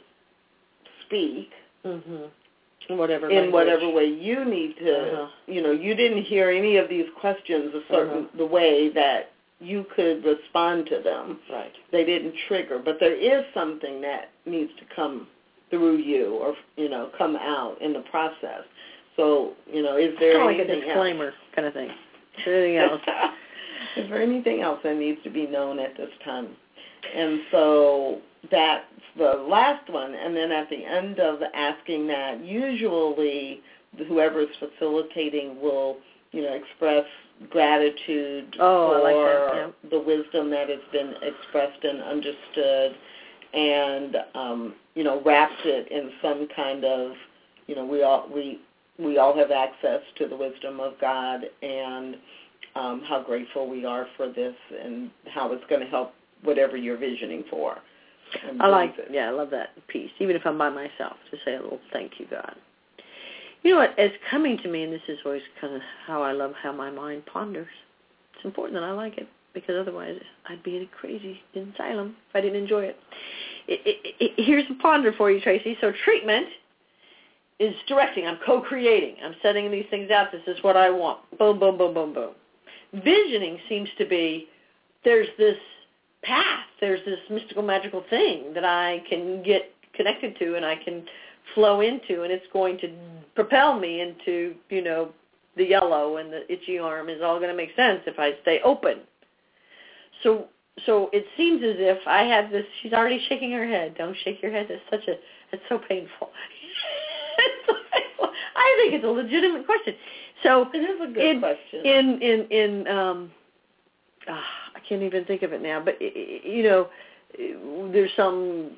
[1.07, 1.51] speak
[1.85, 2.31] Mhm.
[2.89, 3.53] In whatever in language.
[3.53, 5.13] whatever way you need to.
[5.13, 5.27] Uh-huh.
[5.47, 8.37] You know, you didn't hear any of these questions a certain Uh-huh.
[8.39, 11.41] the way that you could respond to them.
[11.51, 11.75] Right.
[11.91, 15.27] They didn't trigger, but there is something that needs to come
[15.71, 18.63] through you, or you know, come out in the process.
[19.17, 21.35] So, you know, is there Kind of like a anything else?
[21.55, 21.91] kind of thing.
[22.47, 23.01] Anything else?
[23.97, 26.49] Is there anything else that needs to be known at this time?
[27.15, 28.19] And so
[28.51, 28.85] that's
[29.17, 30.15] the last one.
[30.15, 33.61] And then at the end of asking that, usually
[34.09, 35.99] whoever is facilitating will,
[36.33, 37.05] you know, express
[37.51, 42.97] gratitude Oh, for like that, the wisdom that has been expressed and understood
[43.55, 47.13] and um, you know, wraps it in some kind of,
[47.67, 48.61] you know, we all we
[48.99, 52.17] we all have access to the wisdom of God and
[52.77, 56.97] um, how grateful we are for this and how it's going to help whatever you're
[56.97, 57.79] visioning for.
[58.61, 59.09] I like it.
[59.11, 60.11] Yeah, I love that piece.
[60.19, 62.55] Even if I'm by myself, to say a little thank you, God.
[63.63, 63.95] You know what?
[63.97, 66.91] It's coming to me, and this is always kind of how I love how my
[66.91, 67.69] mind ponders.
[68.35, 72.37] It's important that I like it because otherwise I'd be in a crazy asylum if
[72.37, 72.99] I didn't enjoy it.
[73.67, 74.45] It, it, it.
[74.45, 75.79] Here's a ponder for you, Tracy.
[75.81, 76.47] So treatment
[77.61, 78.27] is directing.
[78.27, 79.17] I'm co-creating.
[79.25, 80.33] I'm setting these things out.
[80.33, 81.21] This is what I want.
[81.39, 82.33] Boom, boom, boom, boom, boom.
[82.93, 84.49] Visioning seems to be
[85.05, 85.57] there's this
[86.23, 86.65] path.
[86.81, 91.05] There's this mystical, magical thing that I can get connected to and I can
[91.55, 92.91] flow into, and it's going to
[93.35, 95.11] propel me into, you know,
[95.57, 98.61] the yellow and the itchy arm is all going to make sense if I stay
[98.65, 99.01] open.
[100.23, 100.47] So,
[100.87, 102.65] so it seems as if I have this.
[102.83, 103.95] She's already shaking her head.
[103.97, 104.67] Don't shake your head.
[104.71, 105.17] It's such a.
[105.53, 106.31] It's so painful.
[108.57, 109.95] I think it's a legitimate question.
[110.43, 111.87] So it is a good in, question.
[111.87, 113.31] In in in um,
[114.29, 114.45] ah,
[114.75, 115.83] I can't even think of it now.
[115.85, 116.89] But you know,
[117.93, 118.73] there's some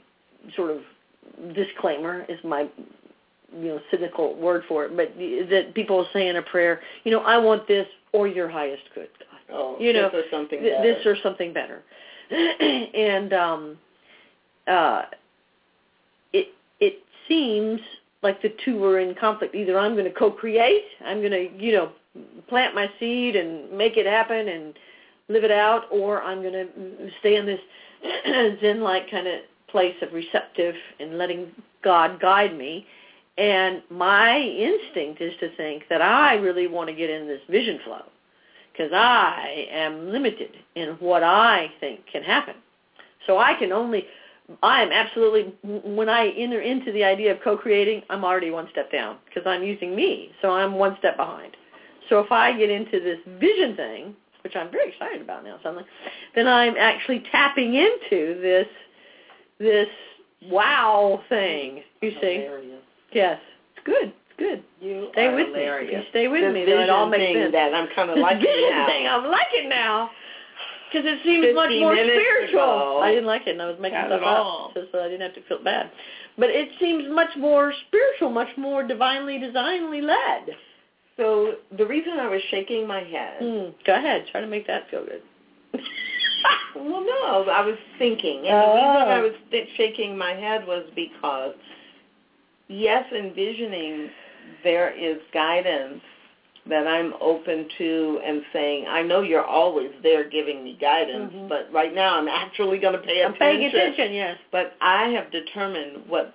[0.54, 0.82] sort of
[1.54, 2.68] disclaimer is my
[3.58, 5.14] you know cynical word for it, but
[5.50, 9.08] that people say in a prayer, you know, I want this or your highest good.
[9.18, 9.35] God.
[9.52, 10.94] Oh, you know, this or something th- better.
[10.94, 11.82] this or something better.
[12.30, 13.78] and um,
[14.66, 15.02] uh,
[16.32, 16.48] it
[16.80, 17.80] it seems
[18.22, 19.54] like the two are in conflict.
[19.54, 21.92] Either I'm going to co-create, I'm going to you know
[22.48, 24.74] plant my seed and make it happen and
[25.28, 27.60] live it out, or I'm going to stay in this
[28.60, 31.48] zen-like kind of place of receptive and letting
[31.82, 32.86] God guide me.
[33.38, 37.78] And my instinct is to think that I really want to get in this vision
[37.84, 38.02] flow
[38.76, 42.54] because I am limited in what I think can happen.
[43.26, 44.04] So I can only,
[44.62, 48.92] I am absolutely, when I enter into the idea of co-creating, I'm already one step
[48.92, 50.30] down because I'm using me.
[50.42, 51.56] So I'm one step behind.
[52.08, 54.14] So if I get into this vision thing,
[54.44, 55.84] which I'm very excited about now suddenly,
[56.36, 58.68] then I'm actually tapping into this
[59.58, 59.88] this
[60.44, 61.82] wow thing.
[62.00, 62.46] You see?
[63.12, 63.40] Yes.
[63.74, 64.12] It's good.
[64.38, 64.62] Good.
[64.80, 65.90] You Stay are with hilarious.
[65.92, 65.96] me.
[65.98, 66.64] You stay with this me.
[66.66, 67.52] Then it all makes thing sense.
[67.52, 68.86] That I'm kind of liking vision now.
[68.86, 70.10] thing, I'm liking now.
[70.92, 72.60] Because it seems much more spiritual.
[72.62, 75.22] ago, I didn't like it, and I was making stuff up just so I didn't
[75.22, 75.90] have to feel bad.
[76.38, 80.54] But it seems much more spiritual, much more divinely, designedly led.
[81.16, 83.38] So the reason I was shaking my head.
[83.40, 83.70] Hmm.
[83.84, 84.26] Go ahead.
[84.30, 85.22] Try to make that feel good.
[86.76, 88.68] Well, no, I was thinking, and Oh.
[88.68, 91.54] the reason I was th- shaking my head was because,
[92.68, 94.10] yes, envisioning
[94.64, 96.00] there is guidance
[96.68, 101.48] that I'm open to and saying, I know you're always there giving me guidance, Mhm.
[101.48, 103.38] but right now I'm actually going to pay I'm attention.
[103.60, 104.38] paying attention, yes.
[104.50, 106.32] But I have determined what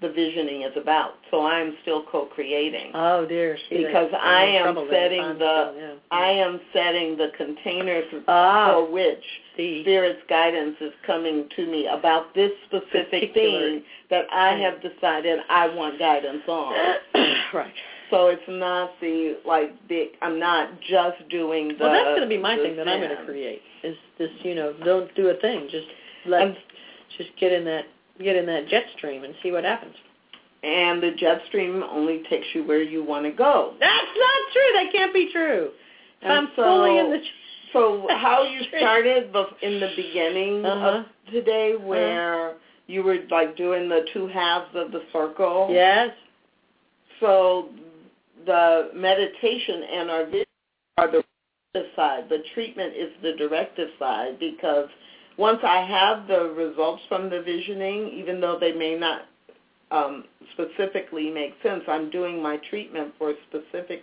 [0.00, 2.90] the visioning is about, so I'm still co-creating.
[2.94, 3.56] Oh, dear.
[3.70, 5.92] See, Because that's- I am setting the- yeah.
[6.10, 9.24] I am setting the container for Ah, which
[9.56, 9.82] see.
[9.82, 15.40] Spirit's guidance is coming to me about this specific Particular thing that I have decided
[15.48, 16.74] I want guidance on.
[17.54, 17.72] right.
[18.10, 22.26] So it's not the like the I'm not just doing the Well, that's going to
[22.28, 23.62] be my thing that I'm going to create.
[23.82, 25.68] Is this, you know, don't do a thing.
[25.70, 25.88] Just
[26.26, 26.56] let, And-
[27.16, 27.86] just get in that,
[28.22, 29.94] get in that jet stream and see what happens.
[30.62, 33.74] And the jet stream only takes you where you want to go.
[33.78, 34.70] That's not true.
[34.74, 35.70] That can't be true.
[36.22, 37.20] And I'm so, fully in the.
[37.72, 40.88] So how you started in the beginning Uh-huh.
[40.88, 42.54] of today, where
[42.86, 45.68] you were like doing the two halves of the circle.
[45.70, 46.10] Yes.
[47.20, 47.68] So
[48.46, 50.46] the meditation and our vision
[50.98, 51.22] are the
[51.94, 52.28] side.
[52.28, 54.88] The treatment is the directive side because
[55.38, 59.22] once I have the results from the visioning, even though they may not
[59.90, 64.02] um, specifically make sense, I'm doing my treatment for specific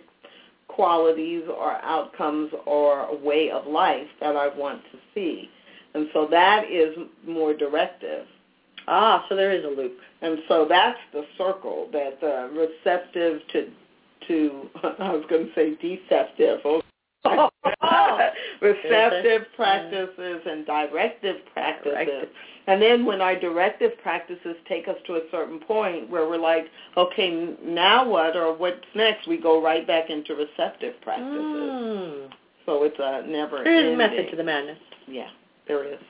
[0.68, 5.50] qualities or outcomes or a way of life that I want to see.
[5.94, 8.26] And so that is more directive.
[8.86, 9.96] Ah, so there is a loop.
[10.22, 13.70] And so that's the circle that uh, receptive to
[14.28, 14.68] to
[14.98, 16.60] I was going to say deceptive.
[16.64, 16.83] Oh.
[18.60, 21.92] receptive practices and directive practices.
[21.92, 22.28] Directive.
[22.66, 26.66] And then when our directive practices take us to a certain point where we're like,
[26.96, 29.28] okay, now what or what's next?
[29.28, 31.30] We go right back into receptive practices.
[31.34, 32.28] Mm.
[32.66, 33.98] So it's a never There is a ending.
[33.98, 34.78] method to the madness.
[35.06, 35.28] Yeah,
[35.68, 36.00] there is.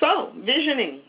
[0.00, 1.00] So, visioning.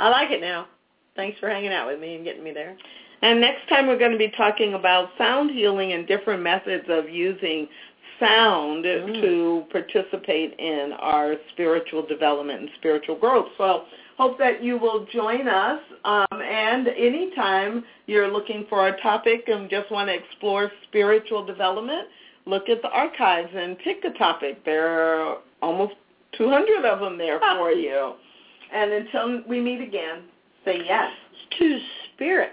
[0.00, 0.66] I like it now.
[1.14, 2.76] Thanks for hanging out with me and getting me there.
[3.22, 7.08] And next time we're going to be talking about sound healing and different methods of
[7.08, 7.68] using
[8.22, 9.20] sound Mm.
[9.20, 13.48] to participate in our spiritual development and spiritual growth.
[13.58, 13.84] So
[14.16, 15.80] hope that you will join us.
[16.04, 22.08] Um, and anytime you're looking for a topic and just want to explore spiritual development,
[22.46, 24.64] look at the archives and pick a topic.
[24.64, 25.94] There are almost
[26.38, 28.14] 200 of them there for you.
[28.72, 30.22] And until we meet again,
[30.64, 31.10] say yes
[31.58, 31.80] to
[32.14, 32.52] spirit.